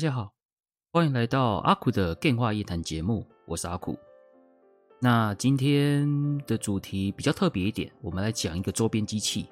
[0.00, 0.32] 大家好，
[0.94, 3.98] 欢迎来到阿苦的电话夜谈节目，我是阿苦。
[4.98, 9.46] 那今天的主题比较特别一点，我们来讲一个周边机器。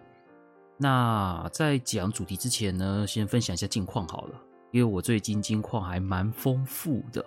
[0.79, 7.23] 那在讲主题之前呢，先分享一下近况好了，因为我最近近况还蛮丰富的。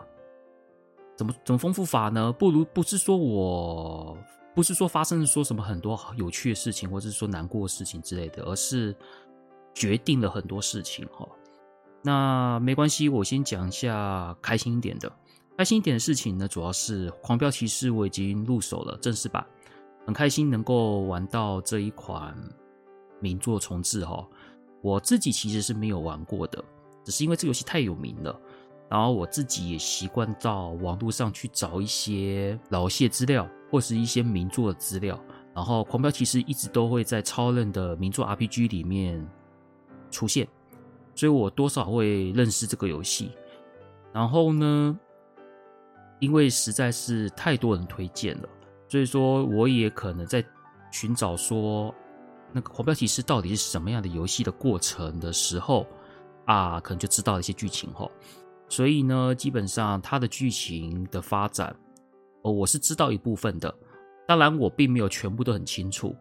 [1.15, 2.33] 怎么怎么丰富法呢？
[2.33, 4.17] 不如不是说我
[4.55, 8.95] 不是说发生说什么很多有趣的事情，或者是说难过的事情之类的，而是
[9.75, 11.29] 决定了很多事情哈。
[12.03, 15.11] 那没关系，我先讲一下开心一点的。
[15.57, 19.45] 开心一点的事情呢，主要是《狂飙骑士》我已经入手了正式版，
[20.07, 22.35] 很开心能够玩到这一款
[23.19, 24.27] 名作重置哈。
[24.81, 26.63] 我自己其实是没有玩过的，
[27.03, 28.35] 只是因为这游戏太有名了，
[28.89, 39.23] 然后我自己也习惯到网络上去找一些老游戏资料或是一些名作的资料，然后《狂飙骑士》一直都会在超任的名作 RPG 里面
[40.09, 40.47] 出现。
[41.21, 43.29] 所以我多少会认识这个游戏，
[44.11, 44.99] 然后呢，
[46.19, 48.49] 因为实在是太多人推荐了，
[48.87, 50.43] 所以说我也可能在
[50.91, 51.93] 寻找说
[52.51, 55.85] 那个《狂飙骑士》到底是什么样的游戏的过程的时候
[56.45, 58.09] 啊，可能就知道一些剧情哈。
[58.67, 61.75] 所以呢，基本上它的剧情的发展，
[62.41, 63.71] 哦，我是知道一部分的，
[64.27, 66.15] 当然我并没有全部都很清楚。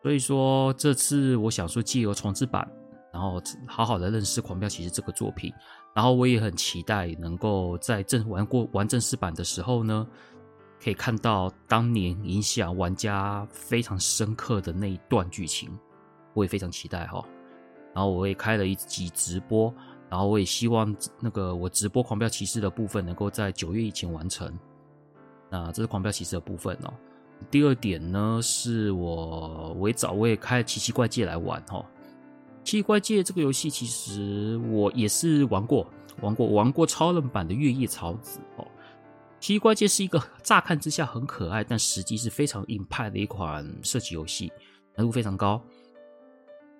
[0.00, 2.70] 所以说这次我想说借由重制版。
[3.12, 5.52] 然后好好的认识《狂飙骑士》这个作品，
[5.94, 10.06] 然后我也很期待能够在正玩过玩正式版的时候呢，
[10.82, 15.78] 可以看到当年影响玩家非常深刻的那一段剧情，
[16.32, 17.22] 我也非常期待哈。
[17.94, 19.72] 然后我也开了一集直播，
[20.08, 24.50] 然后我也希望那个我直播《狂飙骑士》的部分能够在九月以前完成。
[25.50, 26.94] 那这是《狂飙骑士》的部分哦。
[27.50, 31.78] 第二点呢，是我我也找我也开《奇奇怪界》来玩哈。
[32.64, 35.86] 《奇怪界》这个游戏其实我也是玩过，
[36.20, 38.64] 玩过玩过超人版的《月夜草子》哦。
[39.44, 44.52] 《奇奇怪界》是一个乍看之下很可爱，但实际是非常硬派的一款射击游戏，
[44.94, 45.60] 难度非常高。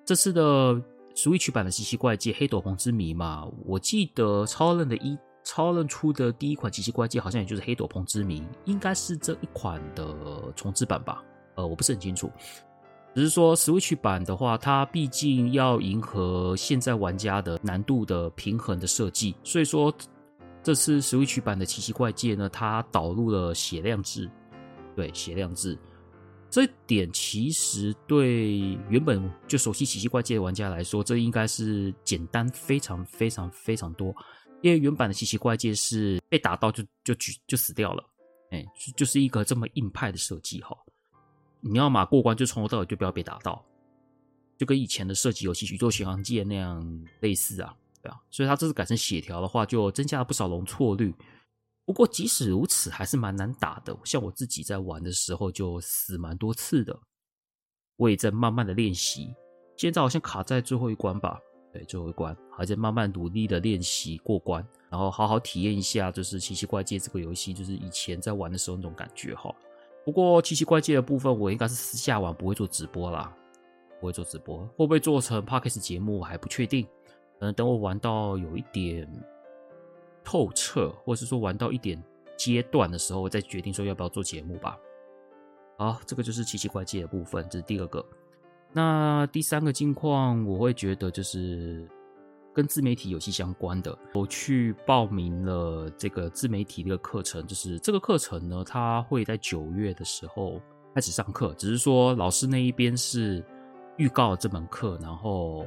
[0.05, 0.75] 这次的
[1.15, 11.23] Switch 版的《奇奇怪界：黑斗篷之谜》嘛，我记得超人的一超人出的第一款《奇奇怪界》好像也就是《黑斗篷之谜》，应该是这一款的重置版吧？
[11.57, 12.31] 呃，我不是很清楚。
[13.15, 19.95] 只是说，Switch 版的话，它毕竟要迎合现在玩家的难度的平衡的设计，所以说
[20.63, 24.31] 这次 Switch 版的奇奇怪界呢，它导入了血量制，
[24.97, 25.79] 对，血量制，
[26.49, 34.15] 这一点其实对原本就熟悉奇奇怪界的玩家来说，这应该是简单非常非常非常多，
[34.63, 38.03] 因为原版的奇奇怪界是被打到就就就就死掉了，
[38.53, 38.65] 哎，
[38.97, 40.75] 就是一个这么硬派的设计哈。
[41.65, 43.65] 你要嘛过关，就从头到尾就不要被打到，
[44.59, 48.21] 就跟以前的射击游戏《宇宙巡航舰》那样类似啊，对啊。
[48.31, 51.15] 所以它这次改成血条的话，就增加了不少容错率。
[51.85, 53.97] 不过即使如此，还是蛮难打的。
[54.05, 56.99] 像我自己在玩的时候就死蛮多次的。
[57.97, 59.33] 我也在慢慢的练习，
[59.77, 61.39] 现在好像卡在最后一关吧？
[61.73, 69.55] 对，最后一关还在慢慢努力的练习过关，然后好好体验一下，就是奇奇怪界这个游戏，就是以前在玩的时候那种感觉哈。
[70.05, 73.35] 不过奇奇怪怪的部分，我应该是私下玩，不会做直播啦。
[74.01, 76.85] 不会做直播，会不会做成 Podcast 节目，我还不确定。
[77.39, 79.09] 可能等我玩到有一点
[80.25, 82.03] 透彻，或是说玩到一点
[82.37, 84.77] 阶段的时候，我再决定说要不要做节目吧。
[85.79, 88.05] 好，这个就是奇奇怪界的部分，这是第二个。
[88.73, 91.89] 那第三个近况，我会觉得就是。
[92.55, 100.61] 跟自媒体有息相关的，我去报名了这个自媒体的一个课程，就是这个课程呢，它会在九月的时候
[100.95, 103.43] 开始上课，只是说老师那一边是
[103.97, 105.65] 预告这门课，然后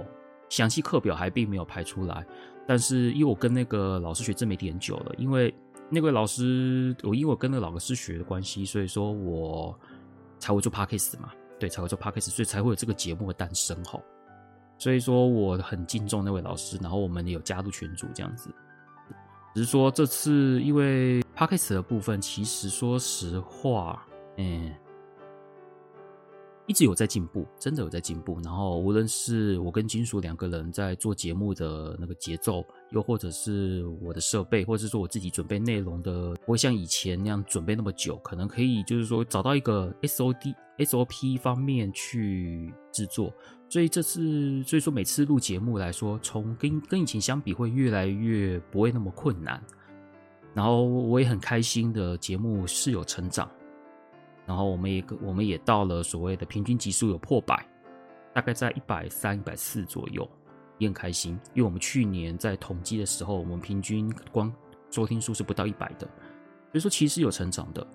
[0.50, 2.26] 详细课表还并没有排出来。
[2.68, 5.54] 但是因为我跟那个老师学自媒体很久了，因为
[5.90, 9.76] 那位老师，我因为我跟那个老师学的关系，所以说我
[10.40, 14.02] 才会做 Podcast 嘛，对，才会做 Podcast，所以才会有这个节目的诞生吼。
[14.77, 18.50] 所以说我很敬重那位老师，然后我们也有加入群组这样子。
[19.54, 24.06] 只是说这次因为 Podcast 的部分，其实说实话，
[24.36, 24.69] 嗯，
[26.68, 28.38] 一直有在进步，真的有在进步。
[28.44, 43.33] 然后无论是我跟金属两个人在做节目的那个节奏，又或者是我的设备，或者是说我自己准备内容的，不会像以前那样准备那么久，可能可以就是说找到一个 SOD SOP 方面去制作。
[43.68, 49.62] 所以这次，所以说每次录节目来说，从跟跟以前相比，会越来越不会那么困难。
[50.54, 53.50] 然后我也很开心的节目是有成长。
[54.46, 57.68] 然后我们也我们也到了所谓的平均集数有破百，
[58.34, 60.30] 大概在一百三、一百四左右，
[60.78, 61.38] 也很开心。
[61.56, 64.54] 因为我们去年在统计的时候，我们平均光
[64.92, 66.08] 收听数是不到一百的，
[66.72, 67.86] 所以说其实有成长的，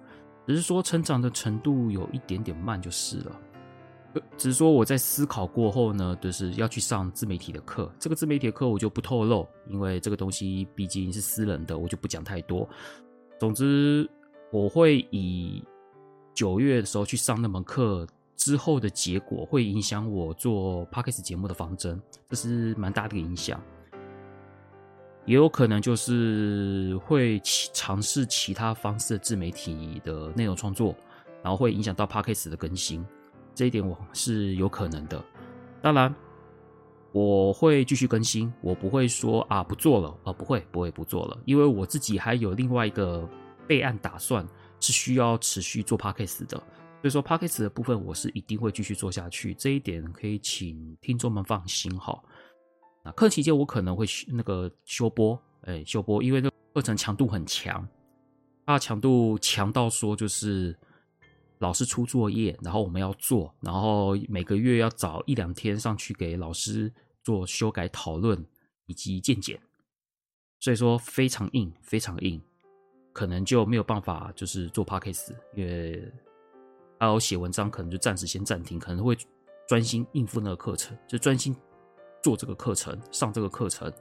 [0.49, 3.40] 只是说成长的程度有一点点慢就是了。
[4.36, 7.90] 只是说我在思考过后呢，就是要去上自媒体的课。
[7.98, 12.68] 这个自媒体的课我就不透露，因为这个东西毕竟是私人的，我就不讲太多。
[13.38, 14.08] 总之，
[14.50, 15.64] 我会以。
[16.32, 23.60] 九月的时候去上那门课之后的结果，会影响我做 Podcast 节目的方针，这是蛮大的影响。
[25.26, 27.38] 也有可能就是会
[27.74, 30.94] 尝试其他方式的自媒体的内容创作，
[31.42, 33.04] 然后会影响到 Podcast 的更新，
[33.60, 35.22] 这一点我是有可能的。
[35.82, 36.14] 当然，
[37.12, 43.28] 我会继续更新，我不会说啊不做了啊，不会不会不做了，因为我自己还有另外一个
[43.68, 44.46] 备案打算。
[44.82, 52.18] 是需要持续做 Podcast 的，所以说 Podcast 的部分我是一定会继续做下去，这一点可以请听众们放心哈。
[53.04, 57.86] 那课期间我可能会那个休播，哎、欸，休播，因为那课程强度很强，
[58.64, 60.74] 它强度强到说就是
[61.60, 66.92] 老师出作业，然后我们要做，然后每个月要找一两天上去给老师
[67.22, 68.44] 做修改讨论
[68.86, 69.60] 以及见解，
[70.58, 72.40] 所以说非常硬，非常硬。
[73.12, 76.10] 可能就没有办法，就是做 podcast，因为
[76.98, 79.18] 还有写文章，可能就暂时先暂停，可能会
[79.68, 81.54] 专心应付那个课程，就专心
[82.22, 83.92] 做这个课程，上这个课程，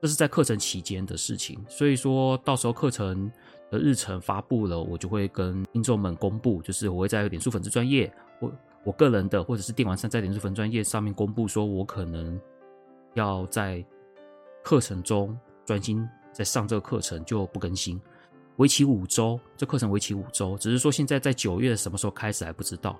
[0.00, 1.62] 这是在课程期间的事情。
[1.68, 3.30] 所以说到时候课程
[3.70, 8.52] 的日程发布了，我就会跟听众们公布，就是我会在脸书粉丝专业，我
[8.84, 12.40] 我个人的或者是电玩上在脸书粉专业上面公布，说我可能
[13.14, 13.84] 要在
[14.62, 18.00] 课程中专心在上这个课程，就不更新。
[18.56, 22.98] 为期五周，这课程为期五周，只是说现在在九月什么时候开始还不知道。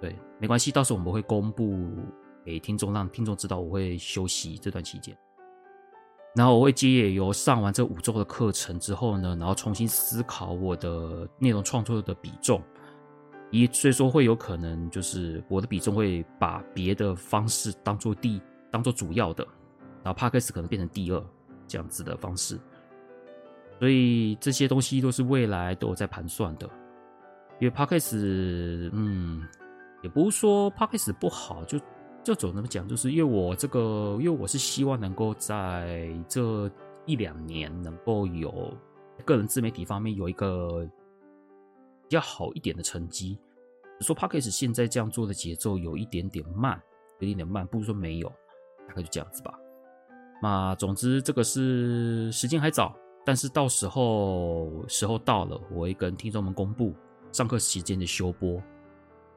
[0.00, 1.88] 对，没关系，到时候我们会公布
[2.44, 5.16] 给听众，让听众知道我会休息这段期间。
[6.36, 12.62] 然后我会借由上完这五周的课程之后呢，然后重新思考我的内容创作的比重，
[13.50, 18.38] 一所以说会有可能就是我的比重会把别的方式当做第
[18.70, 19.46] 当做主要的，
[20.04, 21.24] 然后 Podcast 可能变成第二
[21.66, 22.60] 这样子的方式。
[23.78, 26.68] 所以这些东西都是未来都有在盘算的，
[27.60, 29.42] 因为 Podcast，嗯，
[30.02, 31.78] 也不是说 Podcast 不好，就
[32.26, 36.68] 就总怎么讲，就是因为我这个，因为我是希望能够在这
[37.04, 38.52] 一两年能够有
[39.24, 40.84] 个人自媒体方面有一个
[42.02, 43.38] 比较好一点的成绩。
[44.00, 46.82] 说 Podcast 现在这样做的节奏有一点点慢，
[47.20, 48.28] 有一点点慢，不如说没有，
[48.88, 49.56] 大概就这样子吧。
[50.42, 52.92] 那总之这个是时间还早。
[53.24, 56.92] 但是到时候时候到了，我会跟听众们公布
[57.30, 58.60] 上课时间的休播，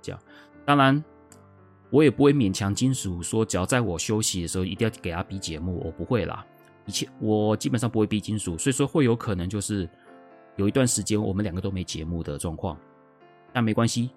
[0.02, 0.20] 这样。
[0.66, 1.04] 当然，
[1.90, 6.46] 我也不会勉强金属说，只要在我休息的时候一定要给他逼节目，我不会啦。
[6.86, 9.88] 一切我基本上不会逼金属，所以说会有可能就是
[10.56, 12.78] 有一段时间我们两个都没节目的状况。
[13.52, 14.12] 但没关系，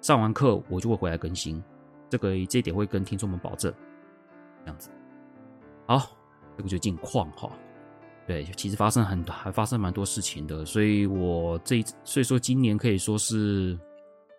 [0.00, 1.62] 上完课我就会回来更新，
[2.08, 3.72] 这个这一点会跟听众们保证。
[4.64, 4.90] 这样子，
[5.86, 6.10] 好，
[6.56, 7.50] 这个就近况哈。
[8.26, 13.78] 对，其实发生很，还发生蛮多事情的，所以我这一所以说今年可以说是，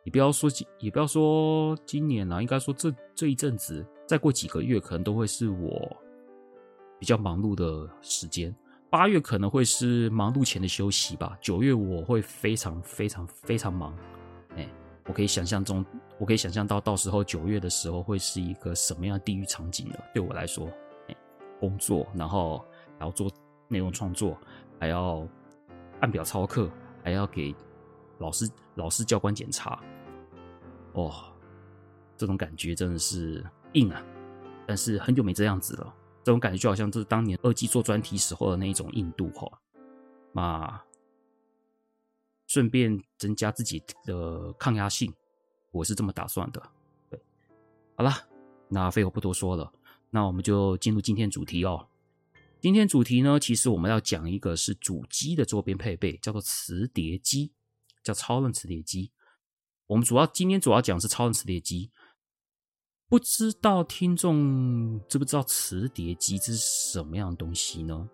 [0.06, 5.92] 你不要说今也不要说今年啦，应该说这这一阵子，再过几个月可能都会是我
[6.98, 8.56] 比较忙碌的时间。
[8.90, 13.94] 八月可能会是忙碌前的休息吧，九月我会非常非常非常忙，
[14.56, 14.70] 哎，
[15.08, 15.86] 我可以想象中，
[16.20, 20.00] 我可以想象到到时候九月的时候会是一个什么样地狱场景了。
[20.14, 20.70] 对我来说，
[21.10, 21.16] 哎，
[21.60, 22.64] 工作，然后
[22.98, 23.30] 然后做。
[23.68, 24.38] 内容创作，
[24.80, 25.28] 还要
[26.00, 26.70] 按表操课，
[27.04, 27.54] 还要给
[28.20, 29.82] 老师、老师教官检查，
[30.96, 31.14] 哦，
[32.18, 34.04] 这种感觉真的是硬啊！
[34.66, 39.62] 但是很久没这样子了，这种感觉就好像就是当年二季做专题时候的那一种硬度哈。
[40.32, 40.82] 那
[42.48, 45.14] 顺便增加自己的抗压性，
[45.72, 46.64] 我是这么打算的。
[47.10, 47.20] 对，
[47.96, 48.12] 好了，
[48.70, 49.72] 那废话不多说了，
[50.10, 51.88] 那我们就进入今天主题哦。
[52.62, 57.52] 今天主题呢，其实我们要讲一个是主机的周边配备，叫做磁碟机，
[58.02, 59.12] 叫超任磁碟机。
[59.88, 61.92] 我们主要今天主要讲是超任磁碟机。
[63.08, 68.10] 不知道听众知不知道磁碟机这是什么样的东西呢？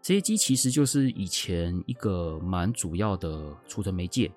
[0.00, 4.30] 磁碟机其实就是以前一个蛮主要的储存媒介，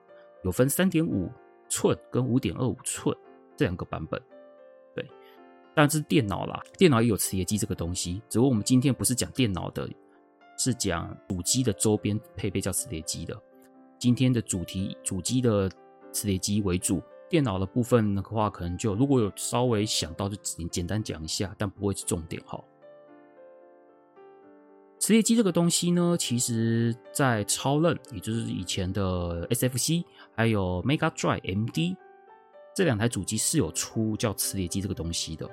[0.43, 1.31] 有分三点五
[1.69, 3.15] 寸跟五点二五寸
[3.55, 4.19] 这两个版本。
[4.95, 5.07] 对，
[5.75, 9.87] 但是电脑啦，电脑也有磁碟机这个东西，只不过我们今天不是讲电脑的，
[10.57, 13.39] 是讲主机的周边配备叫磁碟机的。
[13.99, 15.71] 今天的主题主机的
[16.11, 17.01] 磁碟机为主。
[17.29, 22.61] 电脑的部分的话，可能就如果有稍微想到，就简简单讲一下，但不会是重点哈。
[24.99, 30.03] 磁碟机这个东西呢，其实在超任，也就是以前的 SFC，
[30.35, 31.95] 还有 Mega Drive MD
[32.75, 35.49] 这两台主机是有出叫磁碟机这个东西的。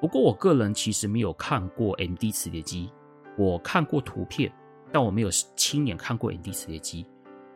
[0.00, 2.90] 不过我个人其实没有看过 MD 磁碟机，
[3.36, 4.50] 我看过图片，
[4.90, 7.06] 但我没有亲眼看过 MD 磁碟机。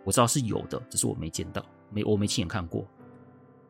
[0.04, 2.87] 我知道是有的，只是我没见到，没我没亲眼看过。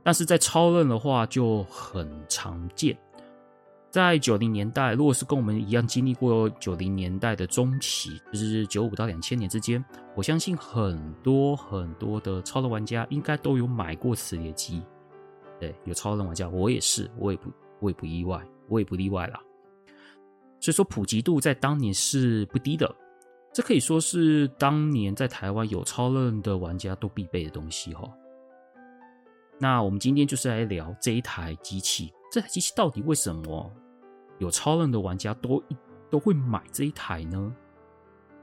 [0.03, 2.99] 但是在超任的话就很常见，
[3.89, 9.85] 在九零年代，如果是跟我们一样经历过九零年代的中期，就是九五到两千年之间，
[10.17, 14.83] 我相信很多很多的超任玩家应该都有买过磁碟机。
[15.61, 17.49] 对，有超人玩家，我也是，我也不，
[17.79, 19.41] 我也不意外，我也不例外啦。
[20.59, 22.93] 所以说普及度在当年是不低的，
[23.53, 28.11] 这可以说是当年在台湾有超任的玩家都必备的东西哈。
[29.59, 33.71] 那我们今天就是来聊这一台机器，这台机器到底为什么
[34.39, 35.63] 有超任的玩家都
[36.11, 37.55] 都会买这一台呢？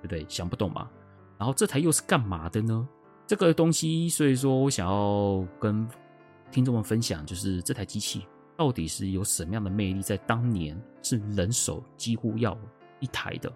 [0.01, 0.25] 对不对？
[0.30, 0.89] 想不懂嘛？
[1.38, 2.88] 然后这台又是干嘛的呢？
[3.25, 5.88] 这个东西，所以说我想要跟
[6.51, 8.25] 听众们分享，就是这台机器
[8.56, 12.58] 到底是有什么样的魅力，在当年是人手几乎要
[13.00, 13.51] 一台的，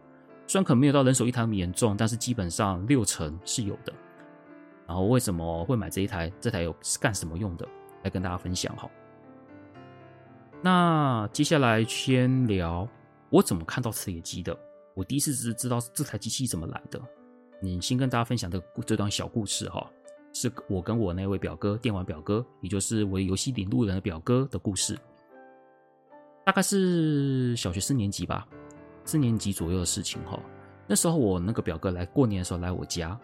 [0.54, 3.92] 虽然可能没有到人手一台那么严重，但是基本上六成是有的。
[4.86, 6.32] 然后为什么会买这一台？
[6.40, 7.68] 这台有是干什么用的？
[8.04, 8.88] 来跟大家分享哈。
[10.62, 12.88] 那接下来先聊
[13.32, 14.56] 我怎么看到磁碟机的。
[14.94, 17.02] 我第一次是知道这台机器怎么来的。
[17.60, 19.90] 你先跟大家分享这这段小故事哈，
[20.34, 24.96] 是我跟我那位表哥，电玩表哥，也就是我游戏领路人的表哥的故事。
[26.46, 28.48] 大概是小学四年级吧，
[29.06, 30.40] 四年级左右的事情哈。
[30.88, 33.20] 那时候我那个表哥来过年的时候来我家。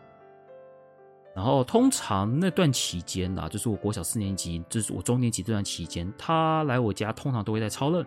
[1.36, 8.06] 然后通常那段期间呐，就是我国小四年级，就是我中年级这段期间，他来我家通常都会在超任，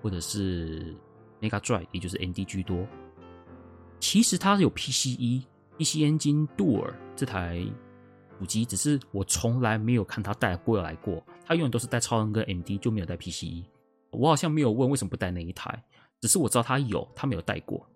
[0.00, 0.94] 或者是
[1.40, 2.86] Mega Drive，也就是 MD 居多。
[3.98, 5.42] 其实他有 PCE
[5.76, 7.62] PC Engine Dual 这台
[8.38, 11.22] 主机，只是我从来没有看他带过来过。
[11.44, 13.64] 他永远都是带超任跟 MD，就没有带 PCE。
[14.12, 15.82] 我好像没有问为什么不带那一台，
[16.20, 17.86] 只是我知道他有，他没有带过。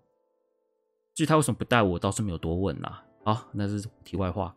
[1.13, 3.03] 至于他为什么不带，我倒是没有多问啦。
[3.23, 4.55] 好，那是题外话。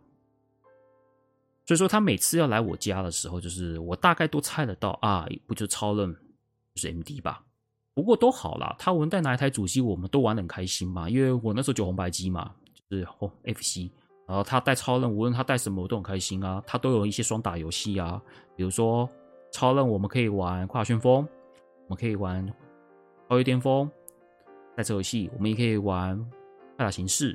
[1.66, 6.12] 所以说，他每次要来我家的时候，就是我大概都猜得到啊，不就超任，
[6.75, 7.44] 就是 MD 吧。
[7.94, 11.10] 不过都好啦，他无论带哪一台主机，我们都玩得很开心嘛。
[11.10, 12.54] 因为我那时候就红白机嘛，
[12.88, 13.90] 就是哦 FC，
[14.26, 16.62] 然后他带超任，无论他带什么，我都很开心啊。
[16.66, 18.20] 他都有一些双打游戏啊，
[18.56, 19.08] 比如说
[19.52, 21.25] 超任，我们可以玩《跨旋风》，
[21.84, 22.46] 我们可以玩
[23.28, 23.87] 《超越巅峰》
[24.76, 26.18] 赛车游戏，我们也可以玩
[26.76, 27.35] 《快打形式》。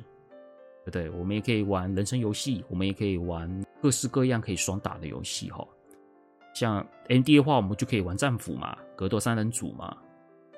[0.85, 1.09] 对不对？
[1.11, 5.65] 我们也可以玩人生游戏，我们也可以玩各式各样可以双打的游戏哈。
[6.53, 9.95] 像 MD 的话，我们就可以玩战斧嘛，格斗三人组嘛，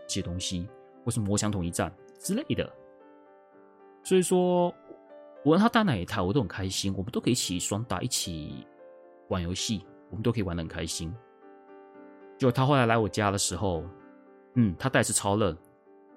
[0.07, 0.67] 这些东西，
[1.03, 2.67] 或是魔枪统一战之类的。
[4.03, 4.73] 所以说，
[5.43, 8.65] 无论他带哪一台，我都很开心，我们都可以一起双打，一起
[9.27, 11.13] 玩游戏，我们都可以玩的很开心。
[12.35, 13.83] 就他后来来我家的时候，
[14.55, 15.55] 嗯，他带是超任。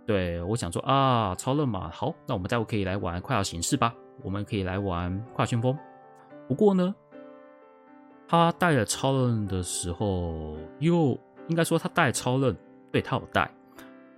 [0.07, 3.95] 对，我想说啊，超任嘛，好，那我们待会可以来玩快打形式吧。
[4.23, 5.77] 我们可以来玩快打旋风。
[6.49, 6.95] 不过呢，
[8.27, 11.19] 他带了超任的时候，又
[11.49, 12.57] 应该说他带超任，
[12.91, 13.51] 对，他有带，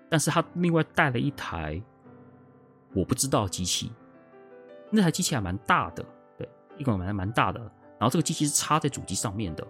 [0.09, 1.83] 但是他另外带了一台
[2.95, 3.91] 我不知道机器。
[4.91, 6.05] 那台机器还蛮大的，
[6.39, 7.61] 对，一共蛮蛮大的。
[7.99, 9.67] 然后这个机器是插在主机上面的，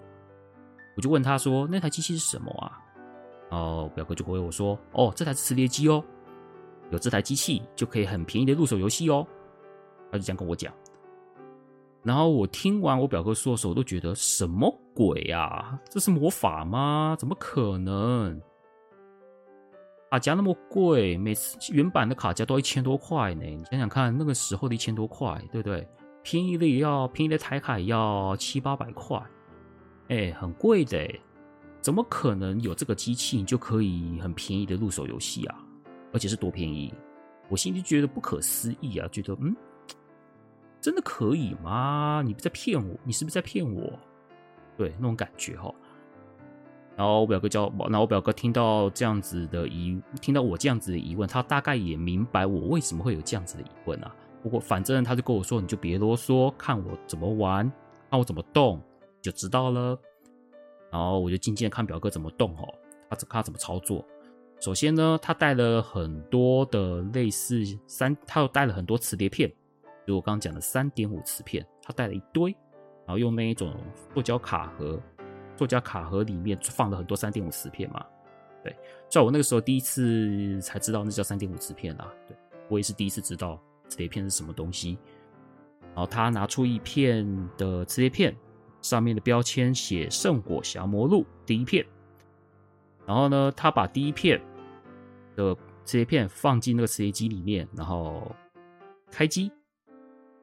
[0.97, 2.79] 我就问他说，那台机器是什么啊？
[3.51, 6.03] 哦，表哥就回我说：“哦，这台是磁碟机哦，
[6.91, 9.27] 有这台机器就可以很便宜的入手游戏哦。”
[10.11, 10.73] 他就这样跟我讲。
[12.03, 15.79] 然后我听完我表哥说的时候，我都觉得什么鬼呀？
[15.89, 17.15] 这是魔法吗？
[17.19, 18.41] 怎么可能？
[20.11, 23.45] 卡夹那么贵，每次原版的卡夹都一千多块呢。
[23.45, 25.87] 你想想看，那个时候的一千多块，对不对？
[26.23, 29.23] 便宜的也要便宜的台卡也要七八百块，
[30.09, 30.99] 哎，很贵的。
[31.81, 35.59] 怎么可能有这个机器，你就可以很便宜的入手游戏啊？
[36.13, 36.93] 而且是多便宜？
[37.49, 39.57] 我心里觉得不可思议啊，觉得嗯，
[40.81, 42.23] 真的可以吗？
[42.25, 42.95] 你不在骗我？
[43.03, 43.99] 你是不是在骗我？
[44.77, 45.73] 对，那种感觉哈。
[46.97, 54.15] 然后我表哥叫，然后我表哥听到这样子的疑，听到我这样子的疑问，他大概也明白我为什么会有这样子的疑问啊。
[54.43, 57.71] 不过反正他就跟我说，你就别啰嗦，看我怎么玩，
[58.11, 58.83] 看我怎么动，
[59.23, 59.99] 就知道了。
[60.91, 62.75] 然后我就静静的看表哥怎么动哦，
[63.09, 64.05] 他看他怎么操作。
[64.61, 69.51] 首先呢，他带了很多的类似三，他又带了很多磁碟片，
[70.07, 72.51] 就我刚刚讲的三点五磁片，他带了一堆，
[73.07, 73.75] 然后用那一种
[74.13, 75.01] 塑胶卡盒，
[75.57, 78.05] 塑胶卡盒里面放了很多三点五磁片嘛。
[78.63, 78.77] 对，
[79.09, 82.37] 在我那个时候第一次才知道那叫三点五磁片啊，对，
[82.69, 84.99] 我也是第一次知道磁碟片是什么东西。
[85.95, 88.37] 然后他拿出一片的磁碟片。
[88.83, 91.85] 上面的标签写《圣火降魔录》第一片，
[93.07, 94.41] 然后呢，他把第一片
[95.37, 98.35] 的磁碟片放进那个磁碟机里面，然后
[99.11, 99.51] 开机。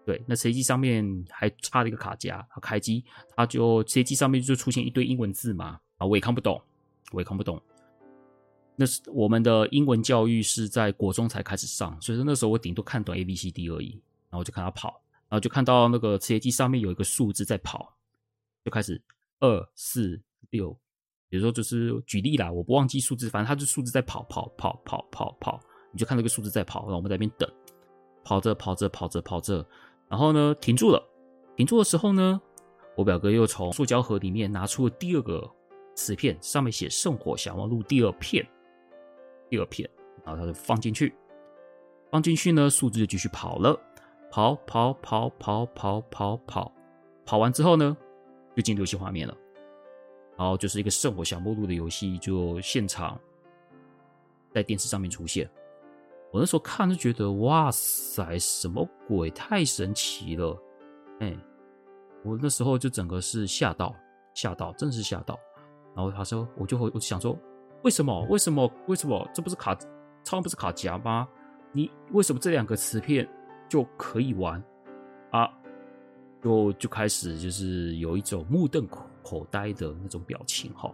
[0.05, 3.03] 对，那磁碟机上面还插了一个卡夹，他开机，
[3.35, 6.61] 他就磁碟机上面就出现一堆英文字嘛，啊，我也看不懂，
[7.11, 7.61] 我也看不懂。
[8.75, 17.96] 那是我们的英文教育是在国中才开始上，所以说那时候我顶多看懂 A B C D 而已，然后就看他跑，然后就看到那个磁碟机上面有一个数字在跑。
[18.67, 19.01] 就开始
[19.39, 20.77] 二四六，
[21.29, 25.57] 比如说就是举例啦，我不忘记数字，反正它就数字在跑跑跑跑跑跑，
[25.93, 27.49] 你就看那个数字在跑，然后我们在那边等，
[28.25, 29.65] 跑着跑着跑着跑着，
[30.09, 31.01] 然后呢停住了，
[31.55, 32.41] 停住的时候呢，
[32.97, 35.49] 我表哥又从塑胶盒里面拿出了第二个
[35.95, 38.45] 磁片，上面写《圣火降魔录》第二片，
[39.49, 39.89] 第二片，
[40.25, 41.15] 然后他就放进去，
[42.11, 43.79] 放进去呢，数字就继续跑了，
[44.29, 46.69] 跑跑跑跑跑跑跑，
[47.25, 47.95] 跑完之后呢，
[48.57, 49.37] 就进游戏画面了，
[50.35, 53.19] 然后就是一个圣火降魔录的游戏，就现场
[54.51, 55.47] 在电视上面出现。
[56.31, 59.29] 我那时候看就觉得，哇塞，什么鬼？
[59.29, 60.59] 太神奇了！
[61.19, 61.37] 哎，
[62.23, 63.95] 我那时候就整个是吓到，
[64.33, 65.39] 吓到，真是吓到。
[65.95, 67.37] 然后他说，我就会，我就想说，
[67.83, 68.25] 为什么？
[68.27, 68.67] 为什么？
[68.87, 69.29] 为什么？
[69.35, 69.77] 这不是卡，
[70.23, 71.27] 超不是卡夹吗？
[71.71, 73.29] 你为什么这两个磁片
[73.69, 74.59] 就可以玩
[75.29, 75.47] 啊？
[76.47, 78.87] 就就开始就是有一种目瞪
[79.21, 80.89] 口呆的那种表情哈。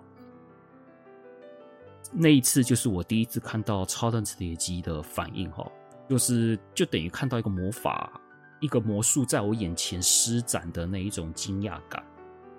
[2.11, 5.71] 那一次就是我第一次看到超任磁铁机的反应哈，
[6.09, 8.19] 就是就等于看到一个魔法、
[8.61, 12.03] 一个魔术在我眼前施展的那一种惊讶感，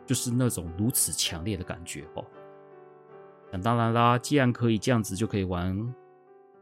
[0.06, 2.24] 就是那种如此强烈的感觉哈。
[3.50, 5.94] 那当然啦，既然可以这样子就可以玩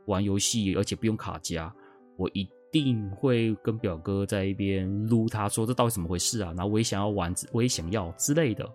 [0.06, 1.70] 玩游戏，而且不用卡夹，
[2.16, 2.48] 我一。
[2.72, 6.52] 定会跟表哥在一边撸，他说这到底怎么回事啊？
[6.56, 8.68] 然后我也想要玩，我也想要之类的，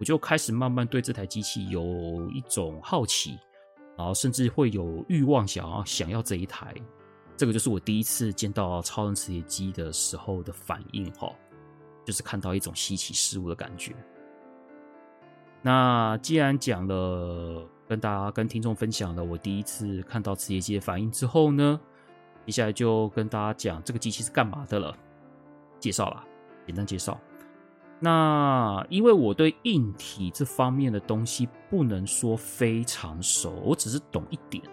[0.00, 3.38] 我就开始慢慢对这台机器有一种好奇，
[3.96, 6.74] 然后甚至会有欲望想要想要这一台。
[7.36, 11.30] 这个就是我第一次见到超人磁铁机的时候的反应哈，
[12.04, 13.94] 就是看到一种稀奇事物的感觉。
[15.60, 21.78] 那既然讲了，跟大家跟听众分享了我第一次看到磁铁机的反应之后呢，
[22.48, 24.96] 接下来就跟大家讲这个机器是干嘛的了，
[25.78, 26.24] 介绍啦，
[26.66, 27.20] 简单介绍。
[28.00, 34.64] 那因为我对硬体这方面的东西不能说非常熟，我只是懂一点，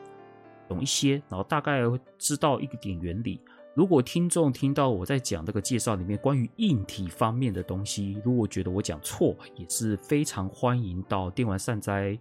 [0.69, 1.81] 懂一些，然后大概
[2.17, 3.41] 知道一点原理。
[3.73, 12.17] 如果听众听到我在讲这个介绍里面关于硬体方面的东西，如果觉得我讲错，也是非常欢迎到电玩善哉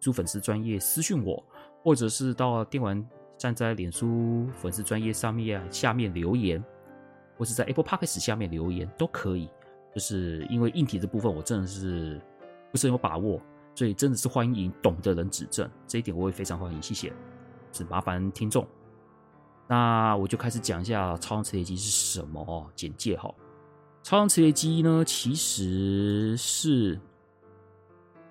[0.00, 1.42] 诸粉丝专业私讯我，
[1.82, 3.08] 或者是到电玩。
[3.38, 6.62] 站在脸书粉丝专业上面下面留言，
[7.38, 9.48] 或是在 Apple Podcast 下面留言都可以。
[9.94, 12.20] 就是因为硬体的部分，我真的是
[12.70, 13.40] 不是很有把握，
[13.74, 15.68] 所以真的是欢迎懂的人指正。
[15.86, 17.12] 这一点我也非常欢迎，谢谢。
[17.72, 18.66] 只麻烦听众。
[19.66, 23.34] 那我就开始讲一下超能磁铁机是什么哦，简介哈。
[24.02, 27.00] 超能磁铁机呢，其实是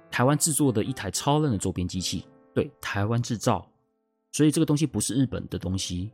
[0.09, 3.67] 台湾制作的一台超任的周边机器，对，台湾制造。
[4.31, 6.11] 所以这个东西不是日本的东西，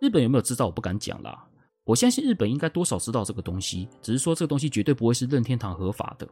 [0.00, 1.46] 日本有没有知道我不敢讲啦。
[1.84, 6.28] 我相信日本应该多少知道这个东西，只是说这个东西绝对不会是任天堂合法的。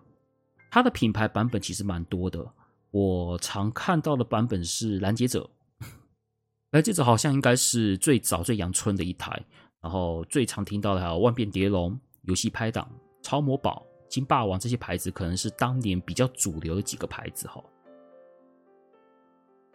[0.71, 2.45] 它的品牌版本其实蛮多的，
[2.93, 5.49] 我常看到的版本是拦截者，
[6.71, 9.45] 拦截者好像应该是最早最阳春的一台，
[9.81, 12.89] 然后最常听到的还有万变蝶龙、游戏拍档、
[13.21, 17.61] 超魔宝、金霸王这些牌子，可能是当年比较主流的几个牌子哈。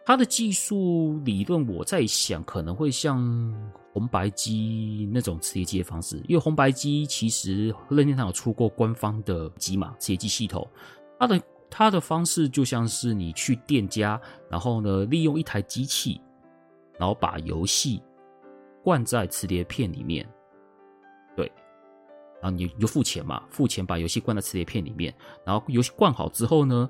[0.06, 3.18] 它的技术理论，我在想可能会像
[3.92, 10.64] 红白机那种磁碟机的方式，因为红白机其实任天堂有出过官方的机嘛，磁碟机系统。
[11.18, 16.20] 它的它的方式就像是你去店家，然后呢利用一台机器，
[17.00, 18.00] 然后把游戏
[18.84, 20.24] 灌在磁碟片里面，
[21.34, 21.50] 对，
[22.40, 25.12] 然后你就付钱嘛，付钱把游戏灌在磁碟片里面，
[25.44, 26.88] 然后游戏灌好之后呢。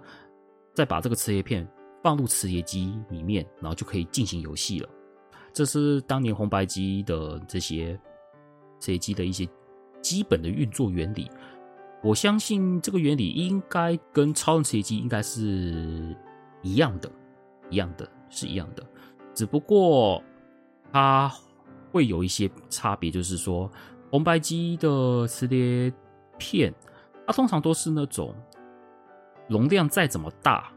[0.74, 1.66] 再把这个磁碟片
[2.06, 4.88] 放入磁碟机里面，然后就可以进行游戏了。
[5.52, 7.98] 这是当年红白机的这些
[8.78, 9.44] 磁碟机的一些
[10.00, 11.28] 基本的运作原理。
[12.04, 16.16] 我相信这个原理应该跟超人磁碟机应该是
[16.62, 17.10] 一样的，
[17.70, 18.86] 一样的，是一样的。
[19.34, 20.22] 只不过
[20.92, 21.28] 它
[21.90, 23.68] 会有一些差别，就是说
[24.12, 25.92] 红白机的磁碟
[26.38, 26.72] 片，
[27.26, 28.32] 它通常都是那种
[29.48, 30.70] 容量再怎么大。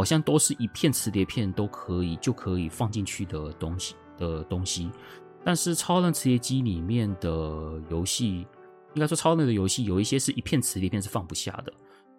[0.00, 4.90] 好像都是一片磁碟片都可以就可以放进去的东西的东西，
[5.44, 7.30] 但是超任磁碟机里面的
[7.90, 8.46] 游戏，
[8.94, 11.72] 应该说超人的游戏有一些是一片磁碟片是放不下的，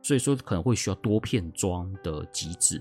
[0.04, 2.80] 所以说可能会需要多片装的机制。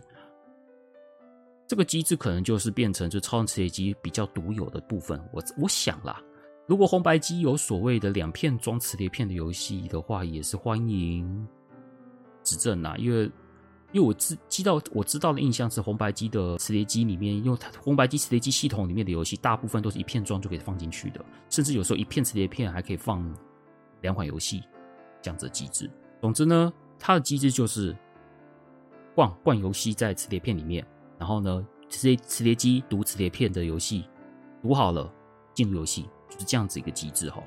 [1.67, 5.19] 这个机制可能就是变成就超任磁碟机比较独有的部分。
[5.33, 6.21] 我我想啦，
[6.67, 11.49] 如果红白机有所谓的两片装磁碟片的游戏的话，也是欢迎
[12.45, 13.33] 指正啦，因为。
[13.92, 23.29] 因为我知知道我知道的印象是红白机的磁碟机里面，因为它红白机磁碟机系统里面的游戏大部分都是一片装就可以放进去的，甚至有时候一片磁碟片还可以放
[24.03, 24.62] 两款游戏
[25.20, 25.90] 这样子的机制。
[26.20, 27.96] 总之呢，它的机制就是
[29.14, 30.87] 灌灌游戏在磁碟片里面，
[31.18, 34.05] 然后呢，磁碟磁碟机读磁碟片的游戏
[34.62, 35.12] 读好了
[35.53, 37.42] 进入游戏，就是这样子一个机制哈。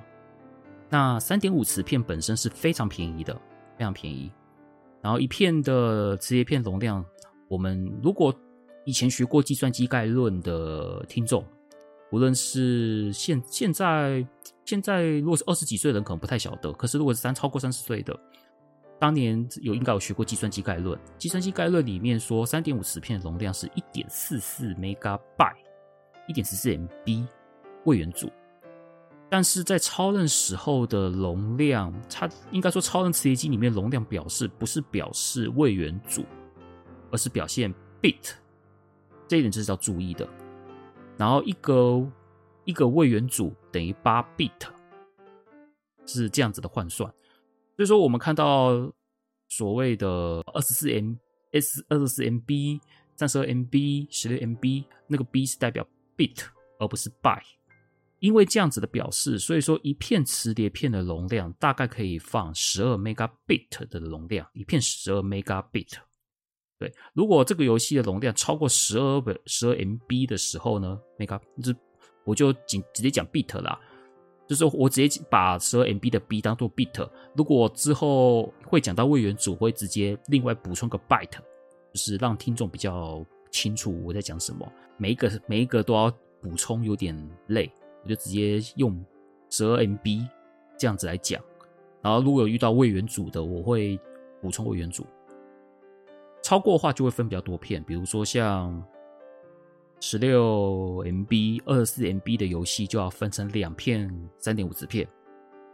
[0.89, 3.33] 那三点五磁片本身是非常便宜的，
[3.77, 4.29] 非常便宜。
[5.03, 7.05] 然后一片的磁碟片容量，
[7.49, 8.33] 我们如果
[8.85, 11.45] 以前学过计算机概论的听众，
[12.09, 14.25] 无论是现现在
[14.63, 18.17] 现在如果是二十几岁的人可能不太晓得，可是如果是三超过三十岁的，
[18.97, 20.97] 当年有应该有学过计算机概论。
[21.17, 25.57] 计算机概论里面说，三点五磁片容量是一点四四 megabyte，
[26.29, 27.27] 一点四四 MB
[27.83, 28.31] 位元组。
[29.33, 36.23] 但是在超任时候的容量，它应该说超任磁碟机里面容量表示不是表示位元组，
[37.09, 38.33] 而是表现 bit，
[39.27, 40.29] 这一点就是要注意的。
[41.17, 42.07] 然后一个
[42.63, 44.51] 一个位元组等于八 bit，
[46.05, 47.11] 是这样子的换算。
[47.75, 48.93] 所以说我们看到
[49.49, 51.15] 所谓的二十四 M
[51.53, 52.79] S 二十四 MB
[53.15, 55.83] 三十二 MB 十六 MB，那个 B 是代表
[56.15, 56.45] bit
[56.77, 57.41] 而不是 byte。
[58.23, 65.89] 因为这样子的表示，所以说一片磁碟片的容量大概可以放十二 megabit 的容量，一片十二 megabit。
[66.79, 71.75] 对，如果这个游戏的容量超过十二十二 MB 的时候呢，mega 就
[72.23, 73.77] 我就仅直接讲 bit 啦，
[74.47, 77.05] 就是我直接把十二 MB 的 B 当做 bit。
[77.35, 81.39] 如果之后会讲到位元组，会直接另外补充个 byte，
[81.93, 84.65] 就是让听众比较清楚我在讲什么。
[84.95, 86.09] 每一个每一个都要
[86.41, 87.13] 补充，有点
[87.47, 87.69] 累。
[88.03, 89.03] 我就直接用
[89.49, 90.27] 十二 MB
[90.77, 91.41] 这样子来讲，
[92.01, 93.99] 然后如果有遇到位元组的，我会
[94.41, 95.05] 补充位元组。
[96.41, 98.83] 超过的话就会分比较多片，比如说像
[100.01, 105.07] 十六 MB、二十四 MB 的游戏就要分成两片三点五磁片，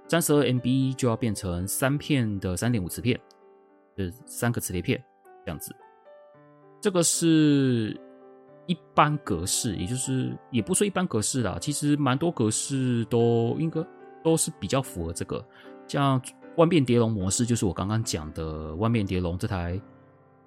[0.08, 3.20] 三十二 MB 就要变成三片的三点五磁片，
[3.98, 5.04] 就是三个磁碟片
[5.44, 5.76] 这样子。
[6.80, 8.00] 这个是。
[8.70, 13.84] 一般格式，也就是也不说一般格式啦，其实蛮多格式都应该
[14.24, 15.44] 都是比较符合这个。
[15.88, 16.22] 像
[16.56, 19.82] 万变叠龙模式，就是我刚刚讲的万变叠龙这台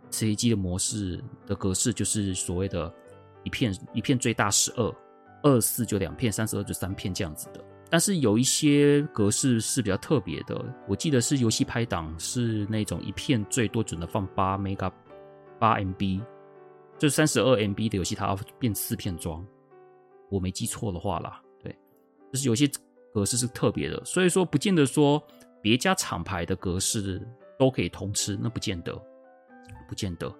[0.09, 2.95] 磁碟机的模式的格式，就是所谓的
[3.43, 4.95] 一片一片最大十二，
[5.43, 7.61] 二四就两片，三十二就三片这样子的。
[7.91, 14.89] 但是有一些格式是比较特别的，我记得是游戏拍档是那种一片最多只能放八 mega
[15.59, 16.21] 八 MB。
[17.03, 19.45] 就三十二 MB 的游戏，它要变四片装，
[20.31, 21.43] 我没记错的话啦。
[21.61, 21.77] 对，
[22.33, 22.71] 就是有些
[23.13, 25.21] 格式是特别的，所以说不见得说
[25.61, 27.21] 别家厂牌的格式
[27.59, 28.95] 都可以通吃，那不见得，
[29.89, 30.33] 不见得。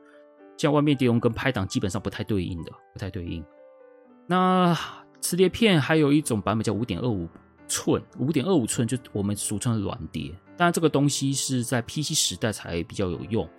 [0.57, 3.45] 像外面碟龙跟拍档基本上不太对应的，不太对应。
[4.29, 4.73] 那
[5.21, 7.29] 磁碟片还有一种版本叫五点二五
[7.67, 13.51] 寸，五点二五寸就我们俗称的软碟，当然这个东西是在 PC 时代才比较有用。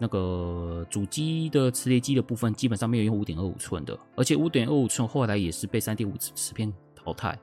[0.00, 7.36] 那个主机的磁碟机的部分基本上没有用五点二五寸的，而且五点二五寸后来也是被三点五磁片淘汰。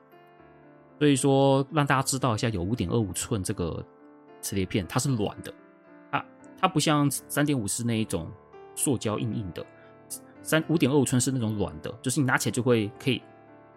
[0.98, 3.84] 所以说让大家知道一下，有五点二五寸这个
[4.40, 5.52] 磁碟片，它是软的，
[6.10, 6.24] 它
[6.62, 8.26] 它不像三点五是那一种
[8.74, 9.62] 塑胶硬硬的，
[10.40, 13.20] 三五点二五寸是那种软的，就是你拿起来就会可以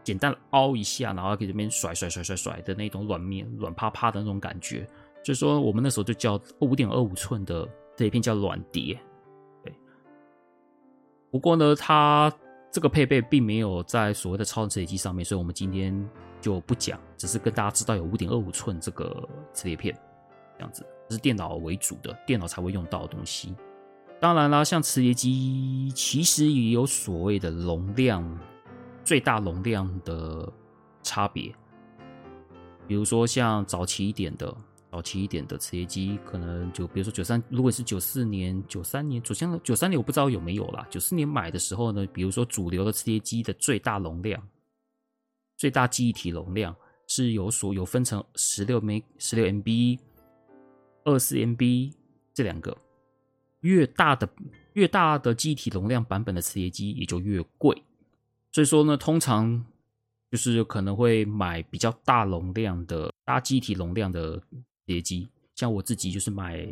[0.06, 4.88] 简单凹一下，然后可以这边甩甩甩甩甩的那种软面软趴趴的那种感觉。
[5.26, 7.68] 所以说我们那时候就叫五点二五寸的。
[8.00, 8.98] 这一片叫软碟，
[9.62, 9.76] 对。
[11.30, 12.34] 不过呢，它
[12.72, 16.10] 这个配备并没有在所谓的超任磁碟机上面，所以我们今天
[16.40, 19.94] 就不讲，只是跟大家知道有五点二五寸这个磁碟片，
[20.58, 23.54] 这样子，是电脑为主的，电脑才会用到的东西。
[24.22, 28.40] 当然啦，像磁碟机其实也有所谓的容量，
[29.04, 30.50] 最大容量的
[31.04, 31.54] 差别。
[32.88, 34.56] 比如说像早期一点的。
[34.92, 40.86] 早期一点的磁碟机，可能就比如说九三，如果是九四年、九三年，首先九三年我不知道有没有啦。
[40.90, 44.42] 九四年买的时候呢，比如说主流的磁碟机的最大容量、
[45.58, 46.76] 最大记忆体容量
[47.06, 50.00] 是有所有分成十六 M、十六 MB、
[51.04, 51.94] 二四 MB
[52.34, 52.76] 这两个，
[53.60, 54.28] 越大的
[54.74, 57.80] 越大的记忆体容量版本的磁碟机也就越贵。
[58.52, 59.64] 所以说呢，通常
[60.32, 64.42] 就是可能会买比较大容量的大记忆体容量的。
[64.90, 66.68] 磁碟机，像我自己就是买，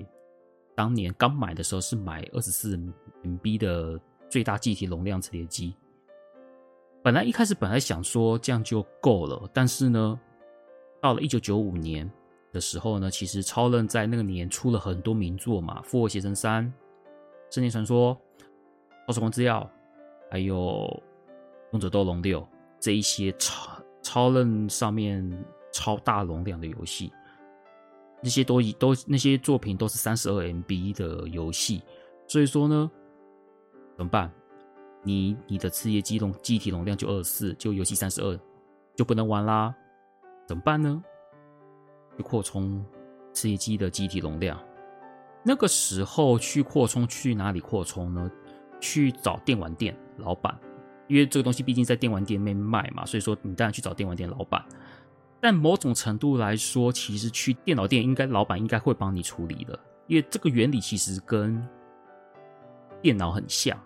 [0.73, 2.75] 当年刚买的时候是买二十四
[3.23, 5.75] MB 的最大记忆体容量磁碟机。
[7.03, 10.19] 本来一开始本来想说这样就够了，但是呢，
[10.99, 12.11] 到了一九九五年
[12.51, 16.65] 的时候呢，其实超任在那个年出了很多名作嘛，《复活邪神三》
[17.53, 18.15] 《圣剑传说》
[19.05, 19.63] 《超时空之钥》，
[20.31, 20.55] 还有
[21.71, 22.41] 《勇者斗龙六》
[22.79, 25.23] 这一些超超任上面
[25.71, 27.13] 超大容量的游戏。
[28.27, 31.81] 那些都以都那些作品都是三十二 MB 的游戏，
[32.27, 32.91] 所以说呢，
[33.95, 34.29] 怎么办？
[35.01, 38.37] 你你的次页机容机体容量就二十四，就游戏三十二，
[38.97, 39.73] 就不能玩啦。
[40.45, 41.01] 怎么办呢？
[42.17, 42.85] 去扩充
[43.31, 44.61] 次页机的机体容量。
[45.41, 48.29] 那个时候去扩充去哪里扩充呢？
[48.81, 50.53] 去找电玩店老板，
[51.07, 54.61] 因为这个东西毕竟在电玩店面卖嘛，所以说你当然去找电玩店老板。
[55.47, 61.65] 但某种程度来说，其实去电脑店应该老板应该会帮你处理的，因为这个原理其实跟
[63.01, 63.81] 电脑很像。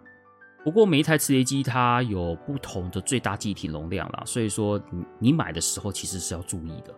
[0.64, 4.82] 不过每一台磁碟机它有不同的最大记忆体容量啦，所以说
[5.20, 6.92] 你买的时候其实是要注意的。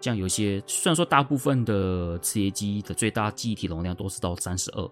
[0.00, 4.90] 像有些虽然说大部分的磁碟机的最大记忆体容量都是到三十二，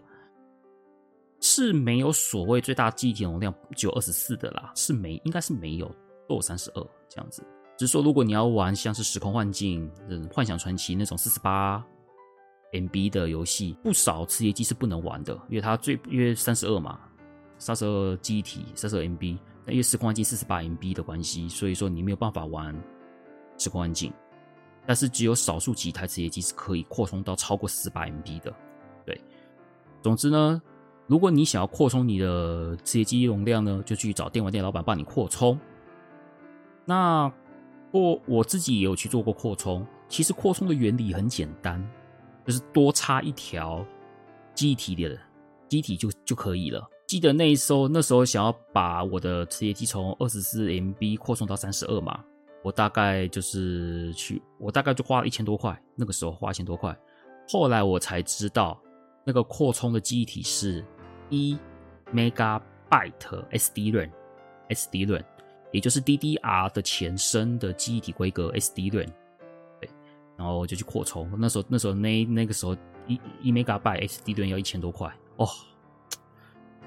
[1.40, 5.86] 是没有所谓最大记忆体容量只有二十四的啦，是没应该是没有
[6.28, 7.40] 都有三十二这样子。
[7.82, 11.84] 只是说，如果你要玩像是《时空幻境》、嗯，《幻想传奇》那种四十八
[12.70, 17.00] MB 的游戏，不少磁碟机是不能玩的，因为它最因为三十二嘛，
[17.58, 19.22] 三十二记忆体，三十二 MB，
[19.66, 22.72] 因为《时空幻境》四十八 MB 的关系，所以说你没有办法玩
[23.58, 24.12] 《时空幻境》。
[24.86, 28.54] 但是只有少数几台磁碟机是可以扩充到超过四十八 MB 的。
[29.04, 29.20] 对，
[30.02, 30.62] 总之呢，
[31.08, 35.58] 如果你想要扩充你的磁碟机容量呢，就去找电玩店老板帮你扩充。
[36.84, 37.32] 那
[37.92, 41.80] 不过我自己也有去做过扩充，其实扩充的原理很简单，
[42.46, 43.86] 就是多插一条
[44.54, 45.16] 记忆体的
[45.68, 46.82] 记忆体就就可以了。
[47.06, 52.24] 记得那一时候，那时候想要把我的磁铁机从二十四 MB 扩充到三十二嘛，
[52.62, 56.98] 我大概就是去，我大概就花了一千多块，那个时候花一千多块。
[57.46, 58.80] 后来我才知道，
[59.24, 60.82] 那个扩充的记忆体是
[61.28, 61.58] 一
[62.14, 62.62] Megabyte
[63.50, 64.10] SD 论
[64.70, 65.22] ，SD 论。
[65.72, 69.08] 也就是 DDR 的前身的记忆体规格 SDRAM，
[69.80, 69.90] 对，
[70.36, 71.28] 然后就去扩充。
[71.38, 75.48] 那时候那时候那那个时候一一 Megabyte SDRAM 要一千多块哦，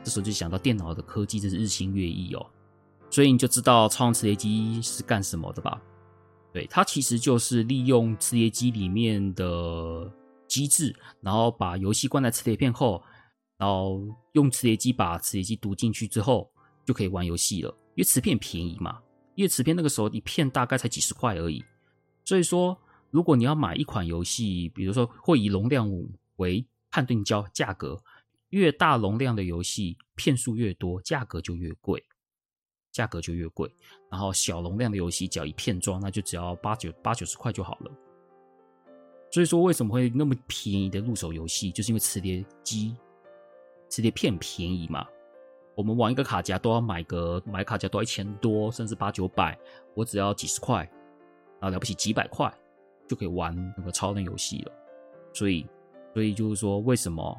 [0.03, 2.45] 这时候就想到电脑的科技真是日新月异哦，
[3.09, 5.81] 所以你就知道超任磁碟机是干什么的吧？
[6.53, 10.09] 对，它其实就是利用磁碟机里面的
[10.47, 13.03] 机制，然后把游戏灌在磁碟片后，
[13.57, 14.01] 然后
[14.33, 16.49] 用磁碟机把磁碟机读进去之后，
[16.85, 17.77] 就可以玩游戏了。
[17.95, 19.01] 因为磁片便宜嘛，
[19.35, 21.63] 因为磁片那个时候一片大概才几十块而已，
[22.23, 22.77] 所以说
[23.09, 25.89] 如果你要买一款游戏，比如说会以容量
[26.35, 27.97] 为判定价价格，
[28.49, 32.03] 越大容量的游戏片数越多，价格就越贵，
[32.91, 33.73] 价格就越贵。
[34.11, 37.91] 然后小容量的游戏只要一片装，那就只要八九八九十块就好了。
[39.31, 42.93] 所以说为什么会那么便宜的入手游戏，就是因为磁碟机、
[43.89, 45.07] 磁碟片便宜嘛。
[45.75, 49.57] 我们玩一个卡夹都要买个买卡夹都要一千多，甚至八九百，
[49.93, 50.89] 我只要几十块，
[51.59, 52.49] 啊了不起几百块
[53.07, 54.71] 就可以玩那个超人游戏了。
[55.33, 55.67] 所以，
[56.13, 57.37] 所以就是说，为什么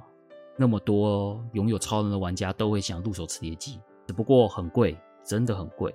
[0.54, 3.80] 那么多拥有超人的玩家都会想入手磁碟机？
[4.06, 4.94] 只不过很贵，
[5.24, 5.94] 真的很贵。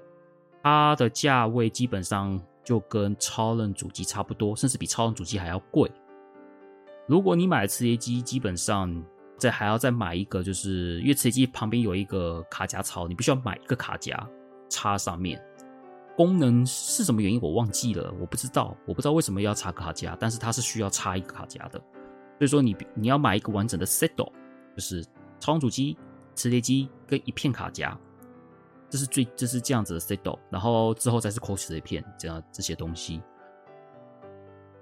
[0.63, 5.91] 它的价位基本上就跟超人主机差不多，甚至比超人主机还要贵。
[7.05, 8.91] 如果你买磁碟机，基本上。
[9.41, 14.15] 再还要再买一个，就是因为磁碟机旁边有一个卡夹槽，你必须要买一个卡夹
[14.69, 15.43] 插上面。
[16.15, 21.79] 功能是什么原因我忘记了，我不知道，我不知道为什么要插卡夹，但是它是需要插一个卡夹的。
[22.37, 24.29] 所以说你你要买一个完整的 set，就
[24.77, 25.03] 是
[25.39, 25.97] 超任主机、
[26.35, 27.97] 磁碟机跟一片卡夹，
[28.91, 33.19] 这是最这是这样子的 set，然后之后再是扣磁碟片这样这些东西。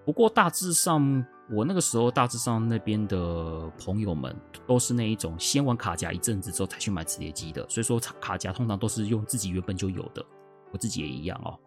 [0.04, 1.26] 不过大致上。
[1.52, 4.36] 我那个时候大致上那边的朋友们
[4.68, 10.24] 都是那一种先玩卡夹一阵子之后才去买磁碟机的，所以说卡卡夹通常都是用自己原本就有的，
[10.72, 11.58] 我自己也一样哦。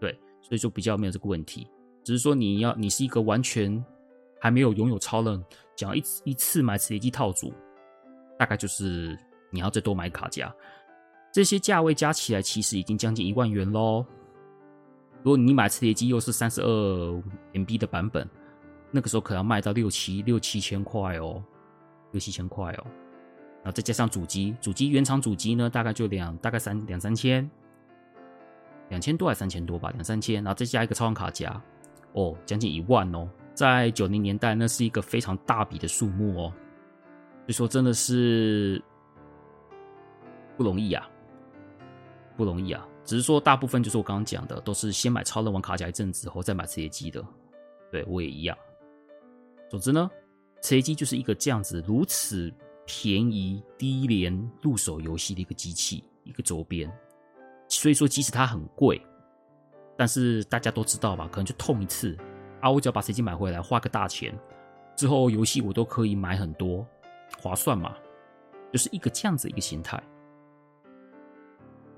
[0.00, 1.68] 对，所以说比较没有这个问题，
[2.04, 3.84] 只是说你要你是一个完全
[4.40, 5.44] 还没有拥有超任，
[5.74, 7.52] 想要一一次买磁碟机套组，
[8.38, 9.18] 大概就是
[9.50, 10.54] 你要再多买卡夹，
[11.32, 14.06] 这些价位加起来其实已经将近一万元喽。
[15.24, 17.22] 如果你买磁碟机又是三十二
[17.52, 18.28] MB 的版本，
[18.90, 21.42] 那个时候可能要卖到六七六七千块哦，
[22.12, 22.84] 六七千块哦，
[23.62, 27.48] 然后再加上主机，主机原厂主机呢，大概就两大概三两三千，
[28.88, 31.60] 两千多还三千多吧，两三千，然后再加一个超玩卡夹，
[32.12, 36.52] 哦，将近一万哦，在九零年代那是一个非常大笔的数目哦，
[37.40, 38.82] 所以说真的是
[40.56, 41.08] 不容易啊，
[42.36, 42.86] 不容易啊。
[43.04, 47.24] 只是说，大部分就是我刚刚讲的，都是先买超任玩卡夹一阵子后再买磁碟机的。
[47.92, 48.58] 对，我也一样。
[49.68, 50.10] 总之呢，
[50.60, 52.52] 磁碟机就是一个这样子如此
[52.86, 56.90] 便宜、低廉入手游戏的一个机器，一个周边。
[57.68, 59.04] 所以说，即使它很贵，
[59.96, 61.28] 但是大家都知道吧？
[61.32, 62.16] 可能就痛一次
[62.60, 62.70] 啊！
[62.70, 64.32] 我只要把磁碟机买回来，花个大钱
[64.94, 66.86] 之后，游戏我都可以买很多，
[67.40, 67.96] 划算嘛？
[68.72, 70.00] 就是一个这样子一个心态。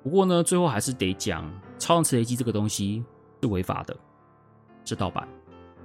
[0.02, 3.04] 不过呢，最后还是得讲，超人磁碟机这个东西
[3.42, 3.94] 是违法的，
[4.86, 5.28] 是盗版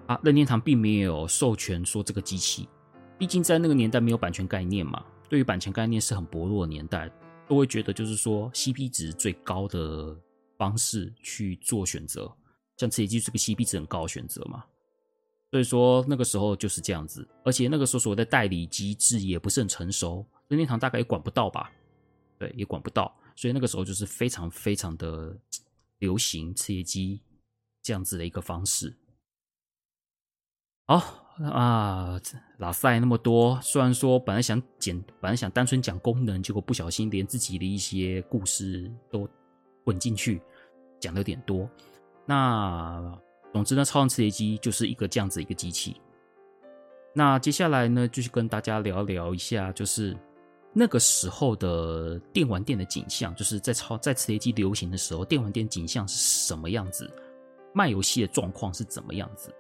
[0.08, 0.20] 啊。
[0.24, 2.68] 任天堂并没有授权说这个机器，
[3.18, 7.12] 毕竟在那个年代没有版权概念嘛，对于版权概念是很薄弱的年代，
[7.48, 10.16] 都会觉得就是说 CP 值最高的
[10.58, 12.32] 方式去做选择，
[12.78, 14.64] 像磁碟机是个 CP 值很高的选择嘛。
[15.52, 21.72] 所以说那个时候就是这样子，而且那个时候所谓的代理机制也不是很成熟，任天堂大概也管不到吧？
[22.40, 23.16] 对，也管不到。
[23.36, 25.36] 所以那个时候就是非常非常的
[26.00, 27.22] 流行磁碟机
[27.84, 28.96] 这样子的一个方式。
[30.86, 31.02] 好
[31.52, 32.20] 啊，
[32.58, 39.28] 拉塞那么多，虽然说本来想简，本来想单纯讲功能，结果不小心连自己的一些故事都
[39.86, 40.42] 混进去，
[41.00, 41.70] 讲的有点多。
[42.26, 43.18] 那
[43.52, 46.00] 总之呢，超人磁铁机就是一个这样子一个机器。
[47.14, 50.18] 那接下来呢，就是跟大家聊聊一下，就是。
[50.76, 57.08] 那个时候的电玩店的景象，就是在超在磁铁机流行的时候，电玩店景象是什么样子？
[57.76, 59.54] 卖游戏的状况是怎么样子？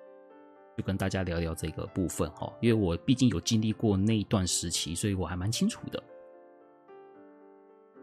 [0.78, 6.02] 就跟大家聊聊这个部分哈，因为我毕竟有经历过那一段时期，所以我还蛮清楚的。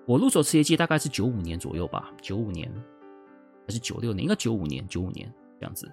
[0.07, 2.73] 我入手磁碟机大概是九五年左右吧，九五年
[3.67, 4.23] 还是九六年？
[4.23, 5.91] 应该九五年，九五年这样子。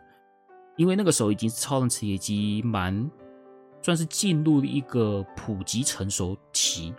[0.75, 3.09] 因为那个时候已经是超任磁碟机蛮
[3.81, 6.93] 算是进入一个普及成熟期。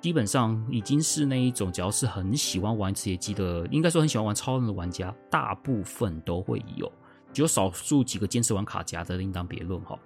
[0.00, 6.92] 基本上已经是那一种，只要是很喜欢玩磁碟机的，应该说很喜欢玩超任的玩家，大部分都会有，
[7.34, 9.98] 只有少数几个坚持玩卡夹的另当别论哈。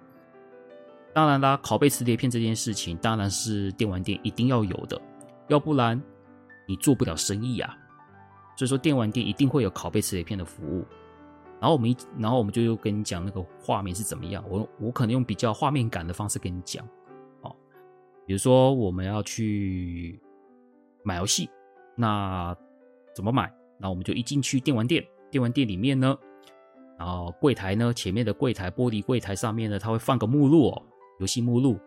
[1.13, 5.01] 当然啦，拷贝磁碟片这件事情当然是电玩店一定要有的，
[5.47, 6.01] 要不然
[6.67, 7.73] 你做不了生意啊。
[8.57, 10.85] 所以说电玩店一定会有拷贝磁碟片的服务。
[11.61, 16.85] 然后我们一，然后我们就又跟你讲那个画面是怎么样，我我可能用比较画面感的方式跟你讲。
[17.41, 17.55] 哦
[18.25, 20.21] 比如说，我们要去
[21.03, 21.49] 买游戏，
[21.95, 22.55] 那
[23.15, 23.51] 怎么买？
[23.77, 26.15] 那我们就一进去电玩店，电玩店里面呢，
[26.99, 30.83] 然后柜台呢，前面的柜台玻璃柜台上面呢，它会放个目录哦，
[31.19, 31.79] 游戏目录，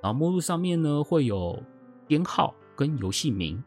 [0.00, 1.60] 然后目录上面呢会有
[2.06, 3.60] 编号跟游戏名，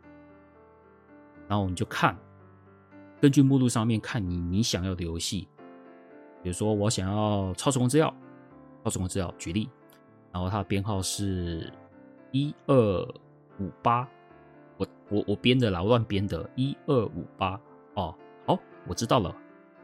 [1.48, 2.16] 然后我们就看，
[3.20, 5.48] 根据目录上面看你你想要的游戏，
[6.44, 8.06] 比如说我想要《超时空之钥》，
[8.84, 9.68] 《超时空之钥》举例，
[10.32, 11.74] 然后它的编号是。
[12.34, 13.02] 一二
[13.60, 14.08] 五八，
[14.78, 16.50] 我我我编的啦，我乱编的。
[16.56, 17.60] 一二五八
[17.96, 18.16] 哦，
[18.48, 19.36] 好，我知道了。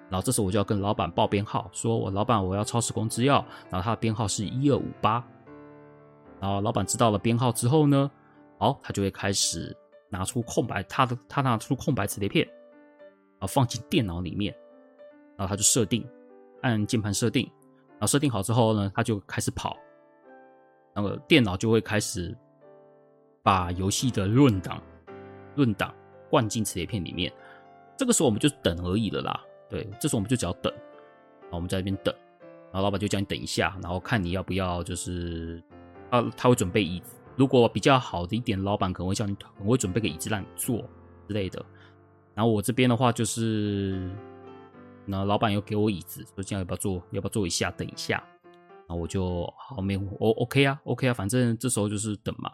[0.10, 5.26] 然后这时候我就要跟老板报编号，说我老板我要超时空之钥，然后他的编号是一二五八。
[6.40, 8.10] 然后老板知道了编号之后呢，
[8.58, 9.76] 好，他就会开始
[10.10, 14.56] 拿出空白，他的他拿出空白磁碟片，然后放进电脑里面，
[15.36, 16.08] 然后他就设定，
[16.62, 17.50] 按键盘设定，
[17.90, 19.76] 然后设定好之后呢，他就开始跑。
[20.96, 22.36] 那个电脑就会开始
[23.44, 24.82] 把游戏的润档、
[25.56, 25.94] 润档
[26.30, 27.32] 灌进磁碟片里面。
[27.96, 29.44] 这个时候我们就等而已了啦。
[29.70, 30.74] 对，这时候我们就只要等。
[31.44, 32.14] 然后我们在那边等，
[32.72, 35.64] 然后老板就叫你等一下，然后看你要不要，就是
[36.12, 37.16] 他他会准备椅子。
[37.36, 40.80] 如果比较好的一点，老板可能会叫你，可能会准备个椅子让你坐
[41.28, 41.64] 之类的。
[42.34, 44.10] 然后我这边的话就是，
[45.06, 46.96] 那老板又给我椅子，说这样要不要坐？
[47.12, 47.72] 要不要坐一下？
[47.72, 48.24] 等一下。
[48.90, 52.52] 那我就好没我 OK 啊，OK 啊，反正这时候就是等嘛。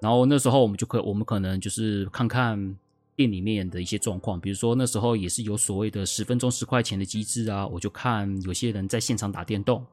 [0.00, 2.78] 然后那时候我们就可，我们可能就是看看
[3.16, 9.86] 店里面的一些状况，比如说那时候也是有所谓的十分钟十块钱的机制啊，我就看有些人在现场打电动，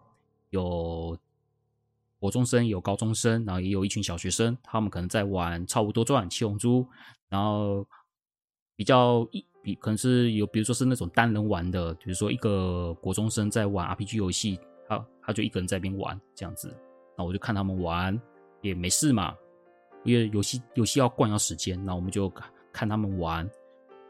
[0.49, 1.15] 有
[2.19, 6.82] 国中生，有高中生，然后也有一群小学生，他们可能在玩《超无多传》《七龙珠》，
[7.30, 7.86] 然后
[8.76, 14.59] 比较一比可能是有，比如说是那种单人玩的，比如说一个国中生在玩 RPG 游戏，
[14.89, 16.76] 他他就一个人在那边玩这样子，
[17.15, 18.19] 那我就看他们玩
[18.61, 19.36] 也没事嘛，
[20.03, 22.32] 因为游戏游戏要灌要时间，那我们就。
[22.72, 23.49] 看他们玩，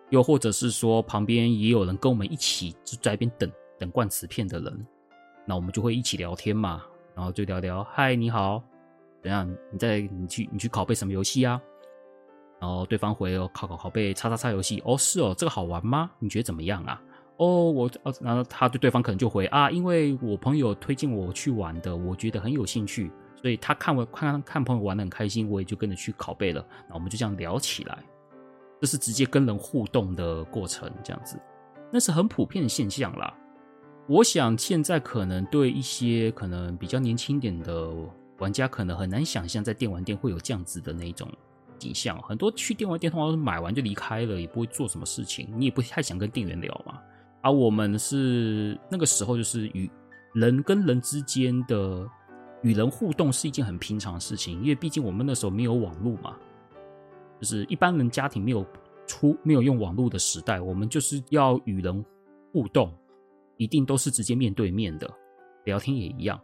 [0.09, 4.85] 又或者是说旁边也有人跟我们一起就在一边等等灌瓷片的人，
[5.45, 6.83] 那我们就会一起聊天嘛，
[7.15, 8.63] 然后就聊聊，嗨，你好，
[9.21, 9.49] 怎样？
[9.71, 11.61] 你在你去你去拷贝什么游戏啊？
[12.59, 16.11] 然后对方回哦，拷拷拷贝叉叉叉游戏，哦，是哦，这个好玩吗？
[16.19, 17.01] 你觉得怎么样啊？
[17.37, 27.97] 哦，我哦，然后他对对方可能就回啊，因为我朋友推荐我去玩的，我觉得很有兴趣，所以他看我看看朋友玩的很开心，我也就跟着去拷贝了，那我们就这样聊起来。
[28.81, 31.39] 这是直接跟人互动的过程，这样子，
[31.91, 33.31] 那是很普遍的现象啦。
[34.07, 37.91] 我想现在可能对一些可能比较年轻点的
[38.39, 41.31] 玩家，可能很难想象在电玩店会有这样子的那种
[41.77, 42.19] 景象。
[42.23, 46.99] 很多去电玩店通常是买完就离开了，也不会做什么事情，你也不太想跟店员聊嘛。
[47.41, 49.89] 而我们是那个时候，就是与
[50.33, 52.09] 人跟人之间的
[52.63, 56.35] 与人互动是一件很平常的事情，因为毕竟我们那时候没有网络嘛。
[57.41, 58.63] 就是一般人家庭没有
[59.07, 62.05] 出没有用网络的时代，我们就是要与人
[62.53, 62.93] 互动，
[63.57, 65.09] 一定都是直接面对面的，
[65.63, 66.39] 聊天也一样。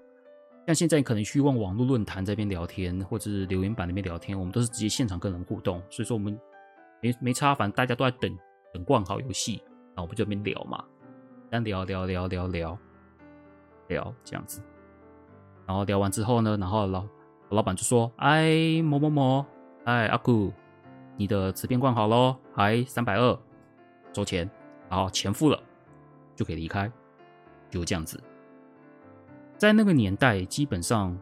[0.65, 5.79] 像现在可能去问网络论坛这边聊天，或者是留言板那边聊天，我们都是直接现场跟人互动。
[5.89, 6.35] 所以说我们
[6.99, 8.35] 没没差，反正大家都在等
[8.73, 9.61] 等逛好游戏，
[9.93, 10.83] 然后我们就这边聊嘛，
[11.51, 12.77] 这样聊聊聊聊聊
[13.87, 14.63] 聊这样子。
[15.67, 17.05] 然后聊完之后呢，然后老
[17.49, 19.45] 老板就说：“哎，某某某，
[19.85, 20.51] 哎，阿古。”
[21.17, 23.37] 你的瓷片灌好喽，还三百二，
[24.13, 24.49] 收钱，
[24.87, 25.59] 然后钱付了
[26.35, 26.89] 就可以离开，
[27.69, 28.21] 就这样子。
[29.57, 31.17] 在那个年代，基本上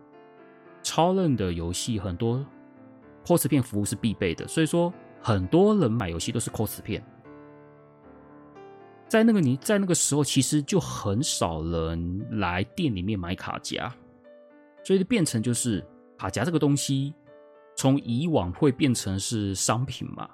[0.83, 2.45] 超任的游戏很多，
[3.25, 7.01] 扣瓷片服务是必备的，所以说很多人买游戏都是扣瓷片。
[9.07, 13.89] 在那个年，在那个时候，其实就很少人来店里面买卡夹，
[14.83, 15.81] 所以就变成就是
[16.17, 17.13] 卡夹这个东西。
[17.75, 20.29] 从以往会变成是商品嘛，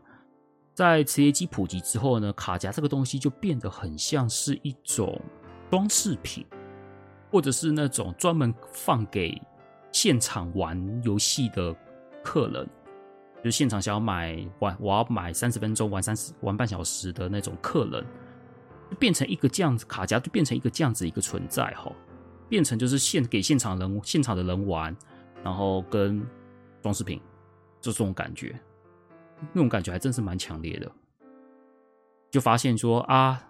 [0.75, 5.19] 在磁碟机普及之后呢，卡夹这个东西就变得很像是一种
[5.69, 6.45] 装饰品，
[7.31, 9.41] 或者是那种专门放给
[9.91, 11.75] 现场玩游戏的
[12.23, 12.69] 客人，
[13.37, 18.05] 就是现场想要买玩，我要买三十分钟玩三十玩半小时的那种客人，
[18.89, 21.91] 就变成一个这样子，卡夹就变成一个这样子一个存在哈，
[22.47, 24.95] 变成就是现给现场人现场的人玩，
[25.43, 26.23] 然后跟
[26.83, 27.19] 装饰品。
[27.81, 28.57] 就这种感觉，
[29.51, 30.89] 那种感觉还真是蛮强烈的。
[32.29, 33.43] 就发现说啊，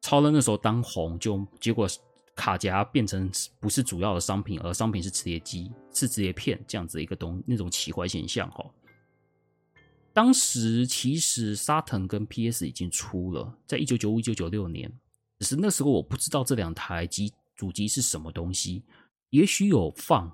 [0.00, 1.86] 超人那时候当红，就结果
[2.34, 8.64] 卡夹变成不是主要的商品，而商品是磁碟机、是磁碟片这样子一个东那种奇怪现象哈。
[10.12, 14.90] 当时其实沙腾跟 PS 已经出了，在一九九五、一九九六年，
[15.38, 18.82] 只是那时候我不知道这两台机主机是什么东西，
[19.30, 20.30] 也许有放。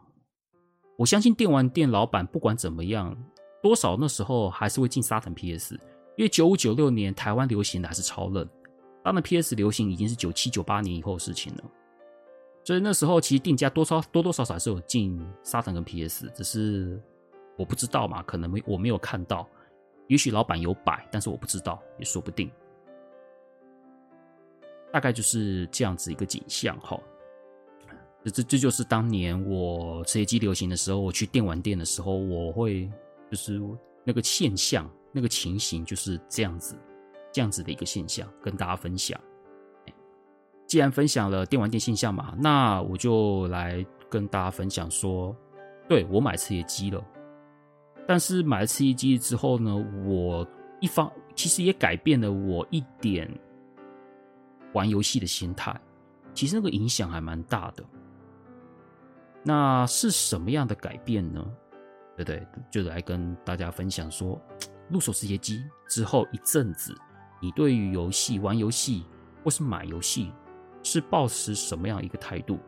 [1.02, 3.16] 我相信电玩店老板不管怎么样。
[3.60, 5.74] 多少那时候还是会进沙腾 PS，
[6.16, 8.48] 因为九五九六年台湾流行的还是超任，
[9.02, 11.64] 当然 PS 流行已经是九七九八年以后的事情了，
[12.62, 17.00] 所以那时候其实定价多少多多少少还是有进沙腾跟 PS，只是
[17.58, 19.48] 我不知道嘛，可能没我没有看到，
[20.06, 22.48] 也许老板有摆，但是我不知道也说不定，
[24.92, 26.96] 大概就是这样子一个景象哈。
[28.24, 32.90] 这这这就是当年我磁碟机流行的时候，我去电玩店的时候，我会。
[33.30, 33.58] 就是
[34.04, 36.76] 那个现象，那个情形就是这样子，
[37.32, 39.18] 这样子的一个现象，跟大家分享。
[40.66, 45.34] 既然分享了电玩店现象嘛，那我就来跟大家分享说，
[45.88, 47.02] 对，我买磁碟机了，
[48.06, 50.46] 但是买了吃鸡之后呢，我
[50.78, 53.26] 一方其实也改变了我一点
[54.74, 55.74] 玩游戏的心态，
[56.34, 57.82] 其实那个影响还蛮大的。
[59.42, 61.44] 那是什么样的改变呢？
[62.16, 64.40] 对对，就来跟大家分享说，
[64.88, 66.94] 入手磁碟机之后一阵子，
[67.40, 69.04] 你对于游戏、玩游戏
[69.42, 70.32] 或是买游戏
[70.82, 72.58] 是抱持什么样一个态度？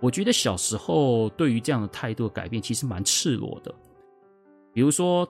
[0.00, 3.74] 我觉得小时候对于这样的态度的改变其实蛮赤裸的。
[4.72, 5.26] 比如说，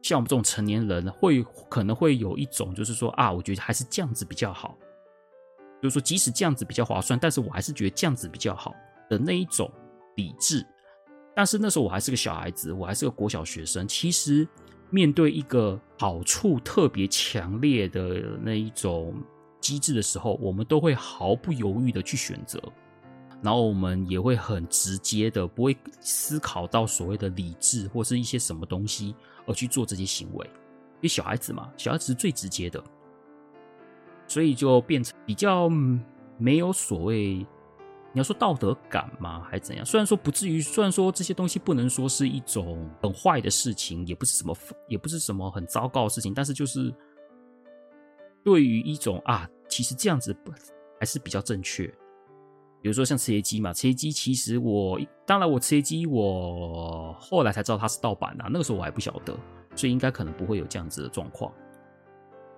[0.00, 4.76] 像我们这种成年人，会可能会有一种就是说啊，我觉得还是这样子比较好。
[5.82, 8.74] 就是说，即使这样子比较划算，但是我还是觉得这样子比较好
[9.08, 9.70] 的那一种
[10.16, 10.66] 理智。
[11.34, 13.86] 但是那时候我还是个小孩子，我还是个国小学生。
[13.86, 14.46] 其实
[14.90, 19.14] 面对一个好处特别强烈的那一种
[19.60, 22.60] 机制的时候，我们都会毫不犹豫的去选择，
[23.40, 29.14] 然后我们也会很直接的，不会思考到所谓的理智或是一些什么东西
[29.46, 30.44] 而去做这些行为。
[30.46, 32.82] 因为小孩子嘛，小孩子是最直接的，
[34.26, 35.68] 所以就变成比较
[36.36, 37.46] 没有所谓。
[38.18, 39.46] 你要说道德感吗？
[39.48, 39.86] 还是怎样？
[39.86, 44.56] 虽然说不至于，虽然说这些东西不能说是一种很坏的事情，也不是什么，
[44.88, 46.92] 也不是什么很糟糕的事情，但是就是
[48.42, 50.36] 对于一种啊，其实这样子
[50.98, 51.86] 还是比较正确。
[52.82, 59.32] 比如说像吃鸡嘛，吃鸡其实我当然我吃鸡，我后来才知道它是盗版啊，那个时候我还不晓得，
[59.76, 61.52] 所以应该可能不会有这样子的状况。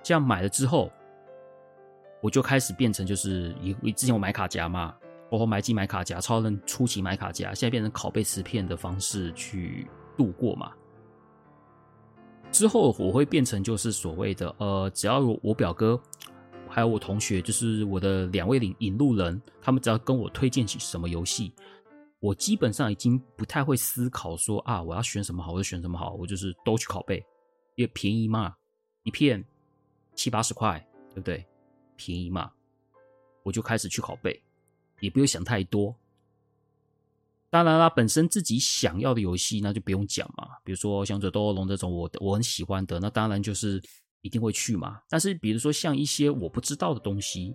[0.03, 0.91] 这样买了之后，
[2.23, 4.97] 我就开始变成就是以之前我买卡夹嘛。
[5.31, 10.73] 包括买机买卡夹，超人初期买卡夹，现在变成拷贝磁片的方式去度过嘛。
[12.51, 15.99] 之后我会变成就是所谓的呃，只要有我表哥
[16.69, 21.53] 还有我同学，就是我的两位领引路人，他们只要跟我推荐起什么游戏，
[22.19, 27.25] 我基本上已经不太会思考说啊，我要选什么好，我就选什么好，我就是都去拷贝，
[27.77, 28.53] 因为便宜嘛，
[29.05, 29.45] 一片
[30.17, 31.47] 七八十块，对不对？
[31.95, 32.51] 便宜嘛，
[33.45, 34.43] 我就开始去拷贝。
[35.01, 35.95] 也不用想太多。
[37.53, 40.47] 当然啦，本身自己想要的游戏，那就不用讲嘛。
[40.63, 43.83] 比如说《像《勇者斗恶龙》这种我我很喜欢的，那当然就是
[44.21, 45.01] 一定会去嘛。
[45.09, 47.53] 但是比如说像一些我不知道的东西，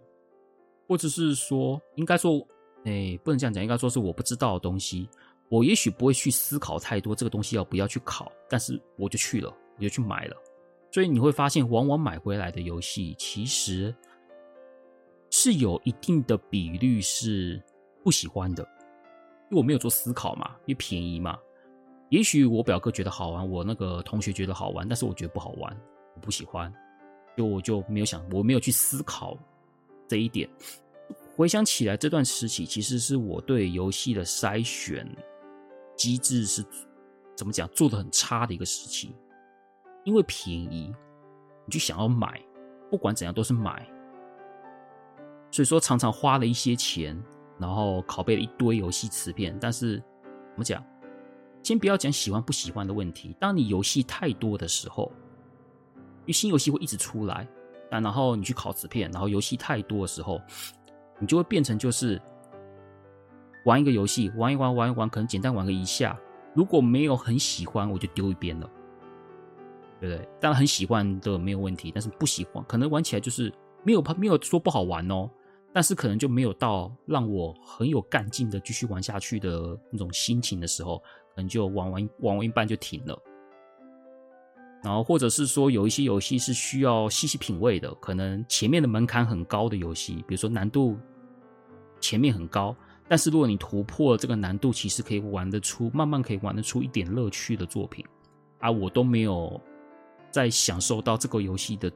[0.86, 2.46] 或者是说应该说，
[2.84, 5.08] 哎，不能这样讲，应该说是我不知道的东西，
[5.48, 10.36] 我也许不会去思考太多这个东西要不要去考，但是我就去了，我就去买了。
[10.92, 13.96] 所以你会发现，往往买回来的游戏其实。
[15.30, 17.62] 是有一定的比率是
[18.04, 18.64] 不喜欢的，
[19.50, 21.38] 因为我没有做思考嘛，因为便宜嘛。
[22.10, 25.76] 也许我表哥觉得好玩，我那个同学觉得好玩，但是我觉得不好玩，
[26.14, 26.72] 我不喜欢，
[27.36, 29.38] 就我就没有想，我没有去思考
[30.08, 30.48] 这一点。
[31.36, 35.06] 回想起来，这段时期其实是我对游戏的筛选
[35.98, 36.64] 机制是
[37.36, 39.14] 怎么讲做的很差的一个时期，
[40.04, 40.94] 因为便宜，
[41.66, 42.40] 你就想要买，
[42.90, 43.86] 不管怎样都是买。
[45.56, 47.18] 所以说，常常花了一些钱，
[47.58, 49.58] 然后拷贝了一堆游戏磁片。
[49.58, 50.84] 但是，怎么讲？
[51.64, 53.34] 先不要讲喜欢不喜欢的问题。
[53.40, 55.10] 当你游戏太多的时候，
[55.96, 57.48] 因为新游戏会一直出来，
[57.90, 60.42] 但然后你去拷磁片，然后游戏太多的时候，
[61.20, 62.22] 你就会变成就是
[63.64, 66.20] 玩一个游戏，玩一玩，玩一玩，可能简单玩个一下。
[66.54, 68.70] 如果没有很喜欢，我就丢一边了，
[70.02, 70.28] 对不对？
[70.42, 73.50] 当然很喜欢的没有问题，但是不喜欢，可能玩起来就是
[73.86, 75.30] 没有没有说不好玩哦。
[75.76, 81.00] 但是可能就没有到让我很有干劲的继续玩下去的那种心情的时候，
[81.36, 83.22] 可能就玩完玩完一半就停了。
[84.82, 90.98] 然后或者是说有一些游戏是需要细细品味的，可能前面的门槛很高的游戏，比如说难度
[92.00, 92.74] 前面很高，
[93.10, 98.06] 但是如果你突破这个难度，其实可以玩得出，慢慢可以玩得出一点乐趣的作品，
[98.60, 99.60] 啊，我都没有
[100.32, 101.92] 在享受到这个游戏的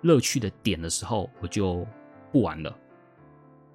[0.00, 1.86] 乐趣的点的时候，我就
[2.32, 2.74] 不玩了。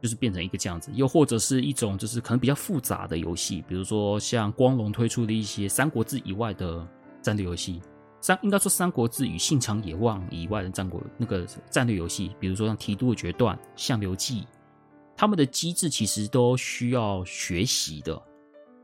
[0.06, 6.88] 就是变成一个这样子，又或者是一种就是可能比较复杂的游戏，比如说像光荣推出的一些《三国志》以外的
[7.24, 7.82] 战略游戏，
[8.22, 14.42] 三应该说《三国志》与《信长野望》以外的战国那个战略游戏，比如说像《提督的决断》《相流记》，
[15.18, 18.14] 他们的机制其实都需要学习的，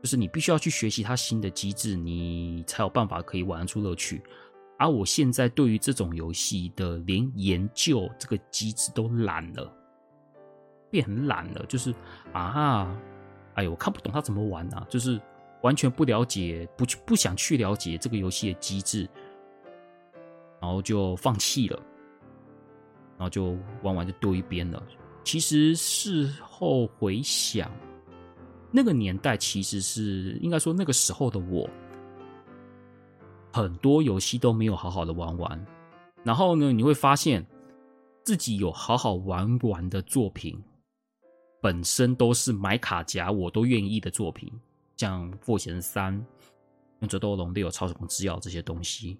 [0.02, 4.20] 就是你必须要去学习它新的机制，你才有办法可以玩出乐趣。
[4.76, 9.72] 而我现在对于这种游戏的连研究这个机制都懒了。
[10.92, 11.92] 变很懒了，就是
[12.32, 12.94] 啊，
[13.54, 15.20] 哎呦，我看不懂他怎么玩啊，就是
[15.62, 19.08] 完全不了解，不去不想去了解这个游戏的机制，
[20.60, 21.80] 然后就放弃了，
[23.18, 24.80] 然后就玩完就丢一边了。
[25.24, 27.70] 其实事后回想，
[28.70, 31.68] 那个年代其实是应该说那个时候的我，
[33.52, 35.66] 很多游戏都没有好好的玩完。
[36.24, 37.44] 然后呢，你会发现
[38.24, 40.60] 自己有好好玩完的作品。
[41.62, 44.52] 本身都是买卡夹我都愿意的作品，
[44.96, 46.12] 像《复活三》
[46.98, 49.16] 《勇者斗龙》都有超时空之钥这些东西。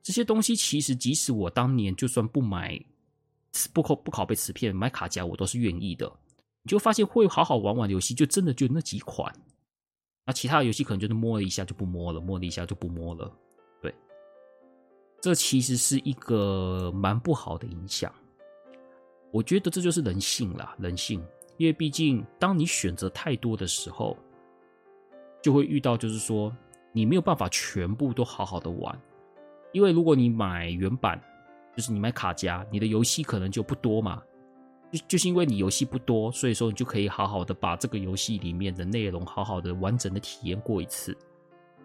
[0.00, 2.80] 这些东西其实即使我当年就算不买
[3.72, 6.10] 不考不拷贝磁片，买卡夹我都是愿意的。
[6.62, 9.34] 你就发现会好好玩玩的游戏，就真的就那几款。
[10.24, 13.36] 那其他的游戏可能就是摸了一下就不摸了，摸了一下就不摸了。
[13.82, 13.92] 对，
[15.20, 18.14] 这其实是一个蛮不好的影响。
[19.32, 21.20] 我觉得这就是人性啦，人性。
[21.56, 24.16] 因为毕竟，当你选择太多的时候，
[25.42, 26.54] 就会遇到，就是说，
[26.92, 29.00] 你没有办法全部都好好的玩。
[29.72, 31.20] 因为如果你买原版，
[31.76, 34.22] 就是你买卡夹，你的游戏可能就不多嘛。
[34.92, 41.12] 就就是因为你游戏不多，所以说你就可以好好的把这个游戏里面的内容好好的完整的体验过一次，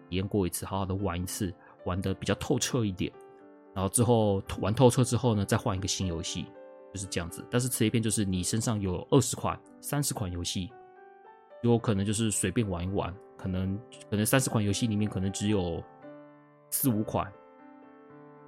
[0.08, 1.52] 体验过一次，好好的玩一次，
[1.84, 3.12] 玩的比较透彻一点。
[3.74, 6.46] 然后之后玩透彻之后呢，再换一个新游戏，
[6.92, 7.44] 就是这样子。
[7.50, 10.70] 但是磁碟片就是你身上有二十款、三十款游戏，
[11.62, 13.78] 有可能就是随便玩一玩，可能
[14.10, 15.82] 可能三十款游戏里面可能只有
[16.70, 17.30] 四五款，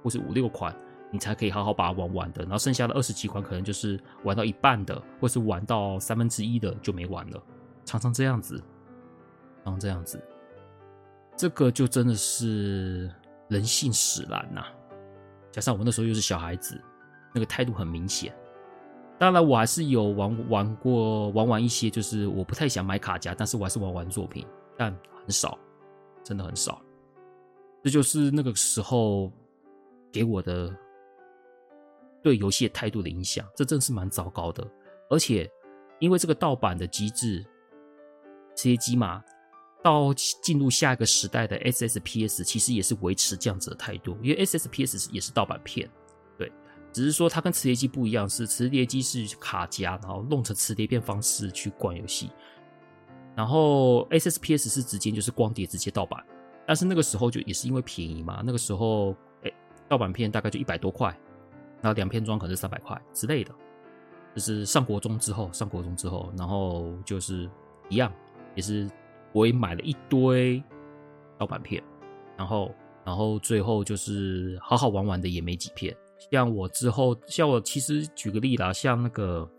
[0.03, 0.75] 或是五六款。
[1.11, 7.41] 你才可以好好把它玩完的，然后剩下的二十几款可能就是玩到一半的，或是玩到三分之一的就没玩了，
[7.85, 8.57] 常常这样子，
[9.63, 10.21] 常常这样子，
[11.37, 13.09] 这个就真的是
[13.47, 14.65] 人性使然呐。
[15.51, 16.81] 加上我那时候又是小孩子，
[17.35, 18.33] 那个态度很明显。
[19.19, 25.59] 当然，我还是有玩玩过玩玩一些，就是我不太想买卡夹，但是我还是玩玩作品，但很少，
[26.23, 26.81] 真的很少。
[27.83, 29.31] 这就是那个时候
[30.11, 30.75] 给我的。
[32.23, 34.67] 对游戏态度的影响，这真是蛮糟糕的。
[35.11, 35.47] 而且，
[35.99, 37.45] 因为这个盗版的机制，
[38.55, 39.23] 这些机嘛，
[39.83, 44.17] 到进入下一个时代的 SSPS，其实也是维持这样子的态度。
[44.23, 45.87] 因为 SSPS 也是盗版片，
[46.95, 52.31] 只是说它跟磁碟机不一样，是磁碟机是卡夹，然后弄成磁碟片方式去灌游戏，
[53.35, 56.23] 然后 SSPS 是直接就是光碟直接盗版。
[56.65, 59.51] 但是那个时候就也是因为便宜嘛，那个时候哎，
[59.89, 61.13] 盗版片大概就一百多块。
[61.81, 63.53] 然后两片装可能是三百块之类的，
[64.33, 67.49] 就是上国中之后，上国中之后，然后就是
[67.89, 68.09] 一样，
[68.55, 68.89] 也是
[69.33, 70.63] 我也买了一堆
[71.37, 71.83] 盗版片，
[72.37, 72.73] 然后
[73.03, 75.93] 然后最后就是好好玩玩的也没几片。
[76.31, 79.49] 像我之后，像我其实举个例啦，像那个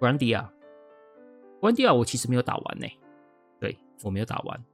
[0.00, 2.86] Grandia，Grandia 我其实没有打完呢，
[3.60, 4.64] 对，我没有打完，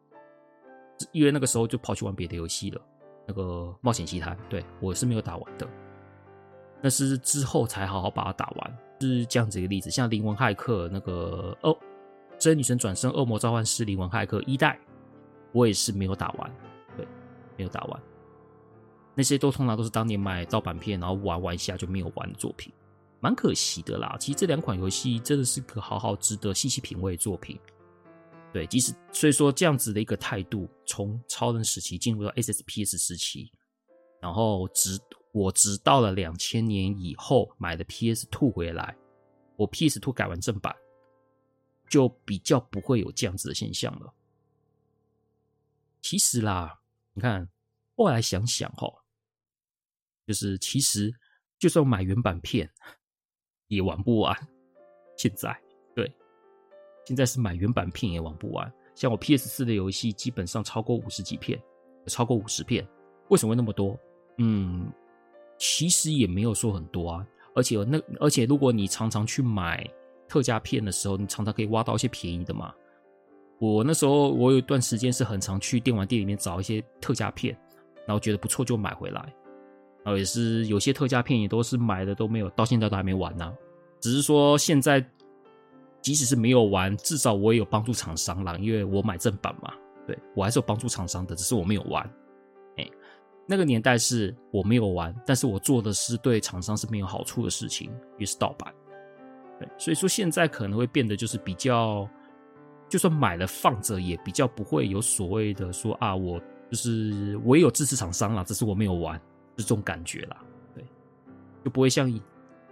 [1.12, 2.80] 因为那个时候就跑去玩别的游戏了，
[3.26, 5.68] 那个冒险奇谭，对，我是没有打完的。
[6.82, 9.90] 那是之后才好好把它打完，是这样子一个例子。
[9.90, 11.76] 像灵魂骇客那个哦，
[12.38, 14.80] 真女神转生恶魔召唤师灵魂骇客一代，
[15.52, 16.50] 我也是没有打完，
[16.96, 17.06] 对，
[17.56, 18.02] 没有打完。
[19.14, 22.72] 那些都通常都是当年买盗版片，然后玩玩一下就没有玩的作品，
[23.20, 24.16] 蛮可惜的啦。
[24.18, 27.58] 其实这两款游戏真的是个好好值得细细品味的作品。
[28.52, 33.50] 对，即使所以说这样子的一个态度，从超人时期进入到 SSPS 时期，
[34.20, 35.00] 然后直。
[35.32, 38.96] 我直到了两千年以后买的 PS Two 回来，
[39.54, 40.74] 我 PS Two 改完正版，
[41.88, 44.12] 就比较不会有这样子的现象了。
[46.02, 46.80] 其实啦，
[47.12, 47.48] 你看
[47.96, 48.92] 后来想想齁，
[50.30, 51.12] 就是其实
[51.58, 52.70] 就算买原版片
[53.66, 54.32] 也玩不完。
[55.16, 55.60] 现在
[55.92, 56.08] 对，
[57.04, 58.72] 现在是买原版片也玩不完。
[58.94, 61.60] 像我 PS 四的游戏基本上超过五十几片，
[62.06, 62.86] 超过五十片，
[63.30, 63.98] 为什么会那么多？
[64.38, 64.88] 嗯。
[65.58, 67.26] 其实也没有说很多啊，
[67.56, 69.84] 而且那而且如果你常常去买
[70.28, 72.72] 特价片的时候，你常常可以挖到一些便宜的嘛。
[73.58, 77.54] 我那时候我有一段时间是很常去电玩店里面找一些特价片，
[78.06, 79.34] 然后觉得不错就买回来。
[80.04, 83.52] 然后也是有些特价片也都是买的都没有，到现在都还没玩呢、
[84.00, 85.04] 只是说现在
[86.00, 89.72] 即使是没有玩，至少我也有帮助厂商啦，因为我买正版嘛，
[90.06, 92.02] 对，我还是有帮助厂商的，只是我没有玩。
[92.78, 92.88] 哎
[93.46, 98.72] 那个年代是我没有玩，但是我做的是对厂商是没有好处的事情，也是盗版。
[99.58, 102.08] 对，所以说现在可能会变得就是比较，
[102.88, 106.40] 就算买了放着，也比较不会有所谓的说啊，我
[106.70, 109.20] 就是我也有支持厂商啦，只是我没有玩，
[109.56, 110.42] 这种感觉啦。
[110.74, 110.84] 对，
[111.64, 112.20] 就不会像，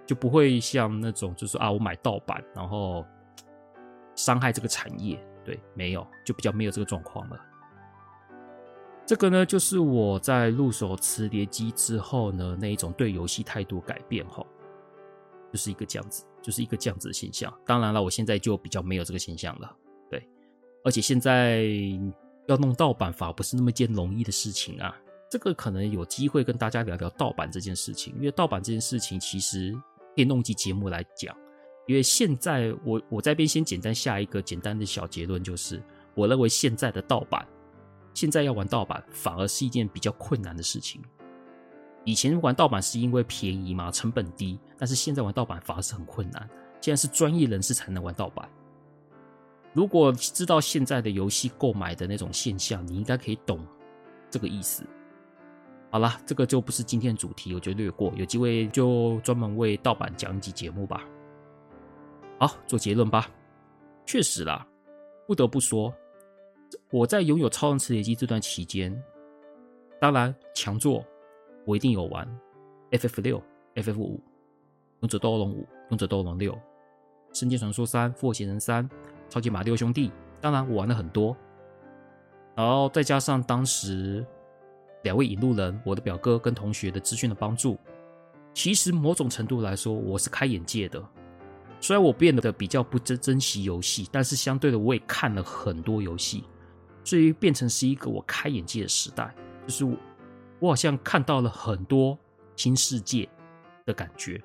[0.07, 3.05] 就不会像那种就是啊，我买盗版，然后
[4.15, 5.23] 伤害这个产业。
[5.45, 7.41] 对，没有，就比较没有这个状况了。
[9.07, 14.47] 这个呢，就是我在入手磁碟机之后呢，那一种对游戏态度改变后，
[15.51, 17.51] 就是一个这样子，就是一个这样子的现象。
[17.65, 19.75] 当然了，我现在就比较没有这个现象了，
[20.11, 20.29] 对。
[20.85, 21.65] 而且现在
[22.47, 24.95] 要弄盗版法不是那么件容易的事情啊。
[25.29, 29.73] 这个可能有机会跟大家聊聊盗版这件事情，因为盗版这件事情其实
[30.15, 31.37] 可以弄集节目来讲。
[31.87, 35.83] 因为现在我我在边先简单下一个简单的小结论，就是
[36.15, 37.47] 我认为现在的盗版。
[38.15, 41.01] 现在要玩盗版反而是一件比较困难的事情。
[42.05, 46.49] 以前玩盗版是因为便宜嘛，成本低，但是现在玩盗版反而是很困难。
[46.81, 48.49] 现在是专业人士才能玩盗版。
[49.73, 53.65] 如果知道现在的游戏购买的那种现象，你应该可以懂
[54.31, 54.83] 这个意思。
[55.91, 58.13] 好了，这个就不是今天主题，我就略过。
[58.15, 61.03] 有机会就专门为盗版讲一集节目吧。
[62.39, 63.27] 好，做结论吧。
[64.05, 64.67] 确实啦，
[65.27, 65.93] 不得不说。
[66.91, 69.03] 我在拥有超人磁铁机这段期间，
[69.99, 71.03] 当然强作，
[71.65, 72.29] 我一定有玩
[72.91, 73.43] FF 六、
[73.75, 74.21] FF 五、
[75.01, 76.57] 勇者斗恶龙五、勇者斗恶龙六、
[77.33, 78.89] 圣剑传说三、复活邪神三、
[79.31, 80.13] 超级马里奥兄弟。
[80.41, 81.35] 当然，我玩了很多。
[82.55, 84.27] 然后再加上当时
[85.03, 87.79] 两位引路人，我的表哥跟同学的资讯的帮助，
[88.53, 91.03] 其实某种程度来说，我是开眼界的。
[91.81, 96.43] 虽然我变得比较不珍珍惜游戏，但是相对的，我也看了很多游戏，
[97.05, 99.33] 所以变成是一个我开眼界的时代。
[99.65, 99.97] 就是我，
[100.59, 102.19] 我好像看到了很多
[102.57, 103.29] 新世界
[103.87, 104.43] 的感觉。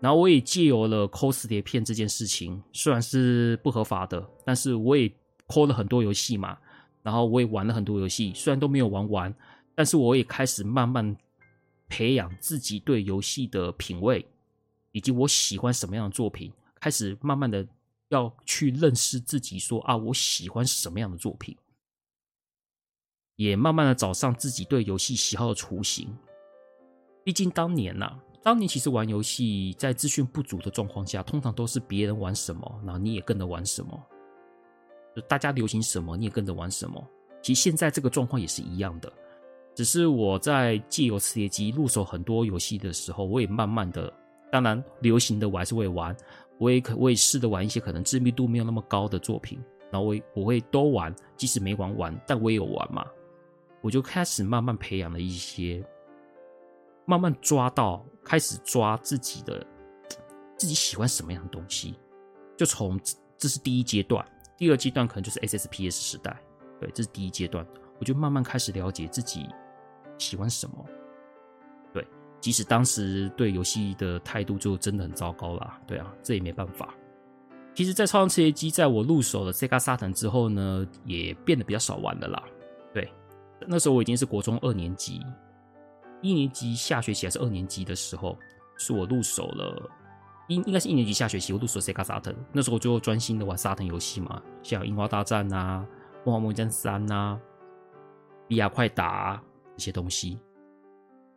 [0.00, 5.10] 然后我也借由了抠磁碟片这件事情，虽然是不合法的，但是我也
[5.46, 6.58] 抠了很多游戏嘛。
[7.06, 9.32] 然后我也玩了很多游戏，虽然都没有玩完，
[9.76, 11.16] 但是我也开始慢慢
[11.88, 14.26] 培养自己对游戏的品味，
[14.90, 17.64] 以及我喜欢什么样的作品，开始慢慢的
[18.08, 21.56] 要去认识自己说，啊，我喜欢什么样的作品，
[23.36, 26.12] 也慢慢的找上自己对游戏喜好的雏形。
[27.22, 34.06] 毕竟当年呐、啊，当年其实玩游戏在资讯不足的状况下，通常都是别人玩什么，然后你也跟着玩什么。
[35.16, 37.02] 就大家流行什么，你也跟着玩什么。
[37.42, 39.10] 其实现在这个状况也是一样的，
[39.74, 44.12] 只是我在借由磁碟机入手很多游戏的时候，我也慢慢的，
[44.52, 46.14] 当然流行的我还是会玩，
[46.58, 49.58] 我也可我也试着玩一些可能知名度没有那么高的作品，
[49.90, 53.06] 然后我我会都玩，即使没玩完，但我也有玩嘛。
[53.80, 55.82] 我就开始慢慢培养了一些，
[57.04, 59.64] 慢慢抓到，开始抓自己的
[60.56, 61.94] 自己喜欢什么样的东西，
[62.56, 62.98] 就从
[63.38, 64.26] 这是第一阶段。
[64.56, 66.36] 第二阶段可能就是 SSPS 时代，
[66.80, 67.66] 对，这是第一阶段，
[67.98, 69.46] 我就慢慢开始了解自己
[70.18, 70.84] 喜欢什么，
[71.92, 72.06] 对，
[72.40, 76.94] 即使当时对游戏的态度就真的很糟糕啦，对啊，这也没办法。
[77.74, 82.42] 其实，在超人磁碟机在我入手了 Sega Saturn 之后呢，也变得比较少玩了啦，
[82.94, 83.12] 对，
[83.66, 85.20] 那时候我已经是国中二年级，
[86.22, 88.38] 一年级下学期还是二年级的时候，
[88.78, 89.90] 是我入手了。
[90.48, 95.84] 应应该是一年级下学期，我入手 Sega Saturn，那时候就专心的玩沙城游戏嘛，像《樱花大战》啊，
[96.26, 97.40] 《梦幻梦战三》啊，
[98.46, 99.42] 《比亚快打》啊
[99.76, 100.38] 这些东西。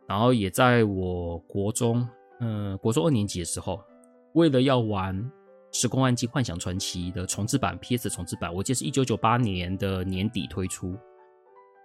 [0.06, 2.08] 然后也在我国中，
[2.40, 3.80] 嗯，国中二年级的时候，
[4.34, 5.16] 为了要玩
[5.72, 10.96] 《时空暗境幻想传奇》的重制版，PS 重制版，我记得是一九九八年的年底推出，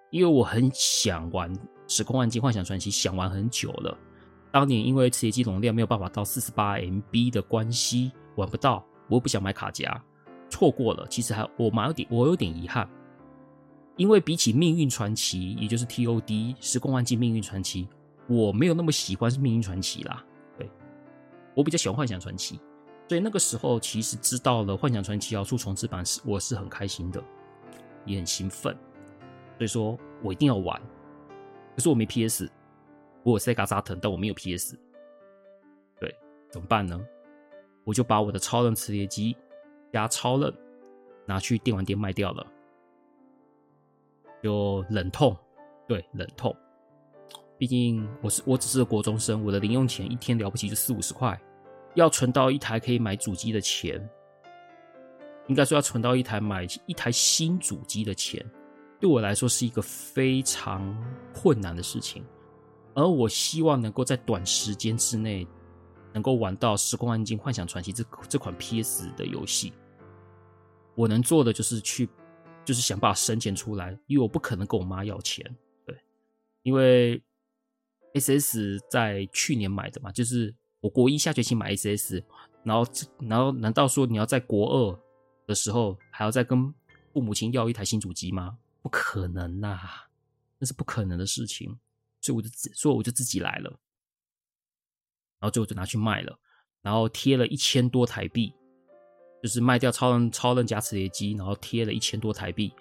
[0.09, 1.53] 因为我很想玩
[1.87, 3.97] 《时空暗境幻想传奇》，想玩很久了。
[4.55, 10.01] 当年因为磁碟机容量没有办法到四十八 MB 的关系，玩不到，我又不想买卡夹，
[10.49, 11.05] 错过了。
[11.09, 12.89] 其实还我蛮有点，我有点遗憾，
[13.97, 17.85] 因为比起命运传奇，也就是 TOD 时空幻境命运传奇，
[18.29, 20.23] 我没有那么喜欢是命运传奇啦。
[20.57, 20.71] 对，
[21.53, 22.57] 我比较喜欢幻想传奇，
[23.09, 27.21] 所以那个时候其实知道了幻想传奇要出重制版，是我是很开心的，
[28.05, 28.73] 也很兴奋，
[29.57, 30.81] 所以说我一定要玩。
[31.75, 32.49] 可是我没 PS。
[33.25, 34.77] 我有 Sega Saturn，但我没有 PS。
[35.99, 36.15] 对，
[36.51, 37.03] 怎么办呢？
[37.83, 39.35] 我就把我的超任磁碟机
[39.91, 40.53] 加超任
[41.25, 42.45] 拿去电玩店卖掉了，
[44.43, 45.35] 就忍痛，
[45.87, 46.55] 对，忍痛。
[47.57, 51.39] 毕竟我是我只是个国中生，我的零用钱一天了不起就四五十块，
[51.95, 54.07] 要存到一台可以买主机的钱，
[55.47, 58.45] 应该说要存到一台买一台新主机的钱，
[58.99, 60.95] 对我来说是一个非常
[61.33, 62.23] 困难的事情。
[62.95, 65.45] 而我希望能够在短时间之内，
[66.13, 69.73] 能够玩到《时空暗境幻想传奇》这这款 PS 的游戏。
[70.95, 72.09] 我能做的就是去，
[72.63, 75.45] 就是想办法生钱出来，因为我不可能跟我妈要钱。
[75.85, 75.93] 对，
[76.63, 77.21] 因为
[78.13, 82.23] SS 在去年买的嘛，就是我国一下学期买 SS，
[82.63, 82.89] 然后
[83.19, 84.99] 然后难道说你要在国二
[85.45, 86.73] 的时候还要再跟
[87.13, 88.57] 父母亲要一台新主机吗？
[88.81, 89.77] 不可能呐，
[90.59, 91.77] 那是不可能的事情。
[92.25, 93.69] 所以我就自，所以我就自己来了，
[95.39, 96.35] 然后最后就拿去卖了，
[96.81, 98.51] 然后贴了一千多台币，
[99.43, 102.73] 就是卖掉超任超任加磁碟机，然后贴了一千多台币，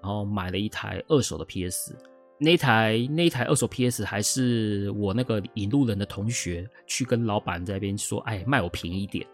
[0.00, 1.96] 然后买了一台二手的 PS。
[2.38, 9.26] 那台那台二手 PS 还是我那个引路人的同学去跟老板在那边说：“哎，卖我便宜一点，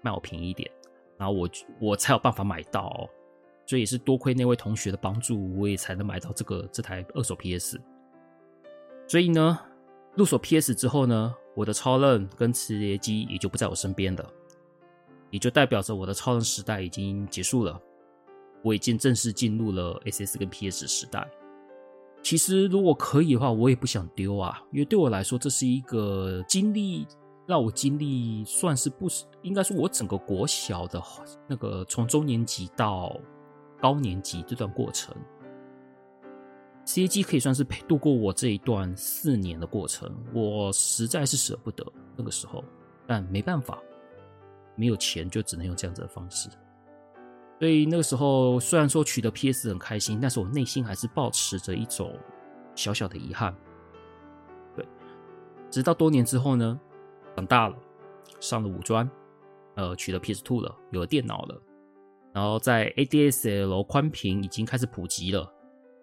[0.00, 0.70] 卖我便宜一点。”
[1.18, 3.04] 然后我我才有办法买到哦，
[3.66, 7.78] 所以也是多亏那位同学的帮助，我也才能买到这个这台二手 PS。
[9.10, 9.58] 所以呢，
[10.14, 14.24] 入手 PS 之后呢，我的超任跟磁碟机也就不在我身边了，
[15.30, 17.76] 也就代表着我的超任时代已经结束了，
[18.62, 21.28] 我已经正式进入了 SS 跟 PS 时代。
[22.22, 27.04] 其实如果可以的话，我也不想丢啊，因为对我来说，这是一个经历，
[27.48, 29.08] 让我经历算是不，
[29.42, 31.02] 应该说我整个国小的
[31.48, 33.20] 那个从中年级到
[33.80, 35.12] 高年级这段过程。
[36.92, 41.86] 吃鸡可以算是陪度过我这一段四年的过程，我实在是舍不得
[42.16, 42.64] 那个时候，
[43.06, 43.80] 但没办法，
[44.74, 46.48] 没有钱就只能用这样子的方式。
[47.60, 52.12] 所以那个时候虽然说取得 PS 很开心，但是我内心还是抱持着一种
[52.74, 53.54] 小小的遗憾。
[54.74, 54.84] 对，
[55.70, 56.80] 直到多年之后呢，
[57.36, 57.78] 长大了，
[58.40, 59.08] 上了五专，
[59.76, 61.62] 呃，取得 PS Two 了，有了电脑了，
[62.32, 65.48] 然后在 ADSL 宽屏已经开始普及了。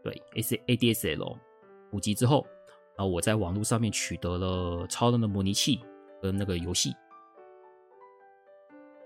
[0.07, 1.37] 对，A C A D S L
[1.91, 2.47] 普及之后，
[2.97, 5.81] 然后我在网络上面取得了超人的模拟器
[6.21, 6.95] 跟那个游戏，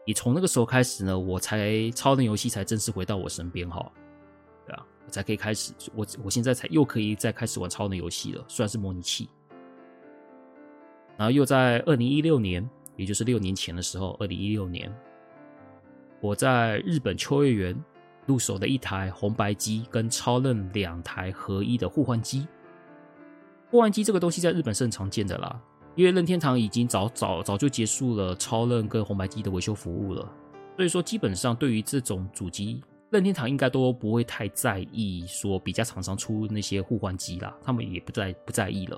[0.05, 3.91] 也从那个时候开始呢，我才超人游戏才正式回到我身边哈，
[4.67, 9.27] 对啊，我才可以开始，我我现在才又可以再开始玩超人游戏了，虽然是模拟器，
[11.17, 14.95] 然后又在二零一六年，也就是六年前的时候，二零一六年，
[16.19, 17.75] 我在日本秋叶原。
[18.31, 22.47] 入手的一台红白机跟超任两台合一的互换机，
[23.69, 25.61] 互换机这个东西在日本是很常见的啦，
[25.95, 30.25] 因为任天堂已经早早早就结束了超任跟红白机的维修服务了，
[30.77, 38.97] 所以说基本上对于这种主机，任天堂应该都不会太在意说比较厂商出那些互换机啦，他们也不在不在意了。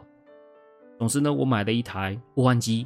[1.00, 2.86] 总之呢，我买了一台互换机，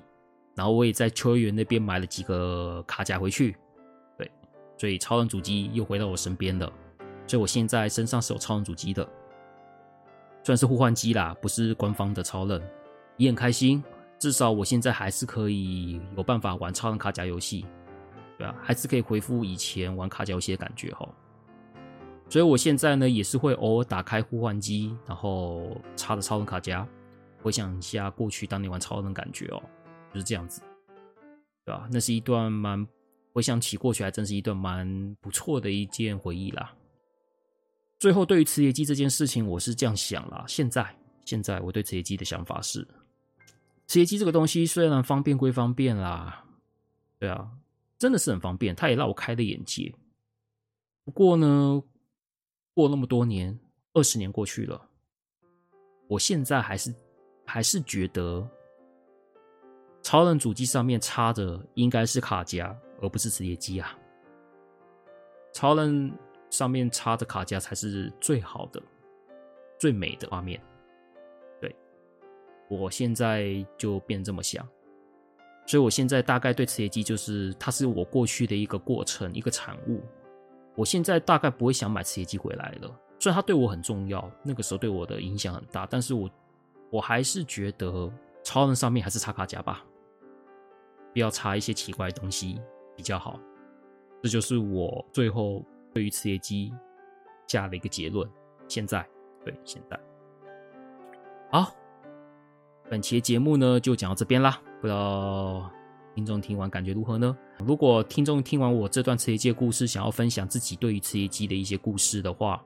[0.56, 3.58] 然后我也在秋叶原那边买了几个卡夹回去。
[4.78, 6.72] 所以超人主机又回到我身边了，
[7.26, 9.04] 所以我现在身上是有超人主机的，
[10.44, 12.62] 虽然是互换机啦，不是官方的超人，
[13.18, 13.84] 也很开心。
[14.20, 17.66] 至少我现在还是可以有办法玩超人卡夹游戏，
[18.38, 21.08] 对啊，还是可以恢复以前玩卡夹游戏的感觉哈。
[22.30, 26.88] 所以我现在呢也是会偶尔打开互换机，然后插着超人卡夹，
[27.42, 29.62] 回想一下过去当年玩超人的感觉哦，
[30.14, 30.62] 就是这样子，
[31.66, 31.88] 对吧？
[31.92, 32.88] 那是一段蛮。
[33.38, 36.74] 回想起过去，还真是一段蛮不错的一件回忆啦。
[38.00, 40.44] 最后，对于磁铁机这件事情，我是这样想啦。
[40.48, 42.82] 现在，现在我对磁铁机的想法是，
[43.86, 46.44] 磁铁机这个东西虽然方便归方便啦，
[47.20, 47.48] 对啊，
[48.00, 49.94] 真的是很方便，它也让我开了眼界。
[51.06, 51.80] 不过呢，
[52.74, 53.56] 过那么多年，
[53.94, 54.90] 二十年过去了，
[56.08, 56.92] 我现在还是
[57.46, 58.50] 还是觉得，
[60.02, 62.76] 超人主机上面插着应该是卡夹。
[63.02, 63.98] 而不是磁碟机啊！
[65.54, 66.12] 超人
[66.50, 68.82] 上面插的卡夹才是最好的、
[69.80, 70.62] 最美的画面。
[71.60, 71.76] 对，
[72.70, 74.68] 我现在就变这么想，
[75.66, 80.04] 所以我现在大概对磁碟机就是，它是我过去的一个过程、一个产物。
[80.76, 86.30] 我现在大概不会想买磁碟机回来了，虽然它对我很重要，那个时候对我的影响很大，但是我
[86.92, 88.12] 我还是觉得
[88.44, 89.84] 超人上面还是插卡夹吧，
[91.14, 92.62] 不要插一些奇怪的东西。
[92.98, 93.40] 比较好，
[94.24, 96.74] 这就是我最后对于磁碟机
[97.48, 98.28] 下的一个结论。
[98.68, 99.08] 现在，
[99.46, 99.98] 对，现在，
[101.50, 101.72] 好，
[102.90, 104.60] 本期的节目呢就讲到这边啦。
[104.82, 105.72] 不知道
[106.16, 107.38] 听众听完感觉如何呢？
[107.60, 112.62] 如果听众听完我这段磁碟机的故事，想要分享自己对于磁碟机的一些故事的话，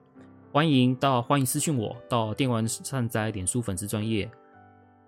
[0.52, 4.26] 欢迎到欢迎私信我到电玩善哉脸书粉丝专业，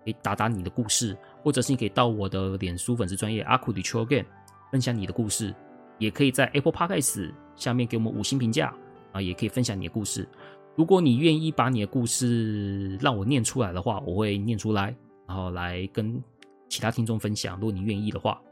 [0.04, 4.26] 可以打打你的故事，或者是你可以到我的脸书粉丝专页阿酷的 Chill Game。
[4.74, 5.54] 分享你的故事，
[5.98, 8.74] 也可以在 Apple Podcast 下面给我们五星评价
[9.12, 10.28] 啊，也可以分享你的故事。
[10.74, 14.92] 如果你愿意把你的故事让我念出来的话，我会念出来，
[15.28, 16.20] 然后来跟
[16.68, 17.54] 其他听众分享。
[17.60, 18.42] 如果你愿意的话，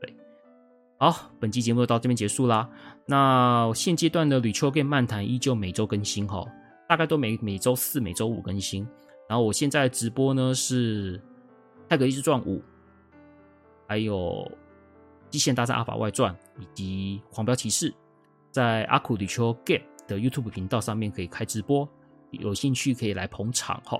[0.00, 0.10] 对，
[0.96, 2.66] 好，本期节目就到这边结束啦。
[3.04, 6.46] 那现阶段的《Chill Game 漫谈》依旧每周更新哈，
[6.88, 8.88] 大概都每每周四、每周五更新。
[9.28, 11.18] 然后我现在直播呢是
[11.90, 12.56] 《泰格立志传五》，
[13.86, 14.50] 还有。
[15.30, 17.90] 《极限大战阿法外传》以及《狂飙骑士》
[18.50, 21.88] 在阿酷的 Chill Game 的 YouTube 频道上面可以开直播，
[22.30, 23.98] 有兴趣可以来捧场哈。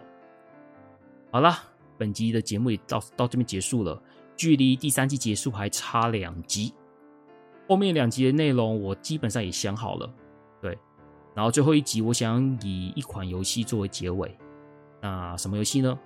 [1.31, 1.63] 好啦，
[1.99, 4.03] 本集的节目也到到这边结束了，
[4.37, 6.73] 距离第三季结束还差两集，
[7.69, 10.11] 后面两集的内容我基本上也想好了，
[10.63, 10.79] 对，
[11.35, 14.35] 然后最后一集我想以一款游戏作为结尾，
[15.03, 15.99] 那什么游戏呢？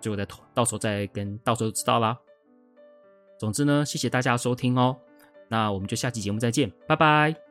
[0.00, 2.16] 最后再到时候再跟到时候知道啦。
[3.40, 4.94] 总之呢，谢谢大家收听哦，
[5.48, 7.49] 那我们就下期节目再见，拜拜。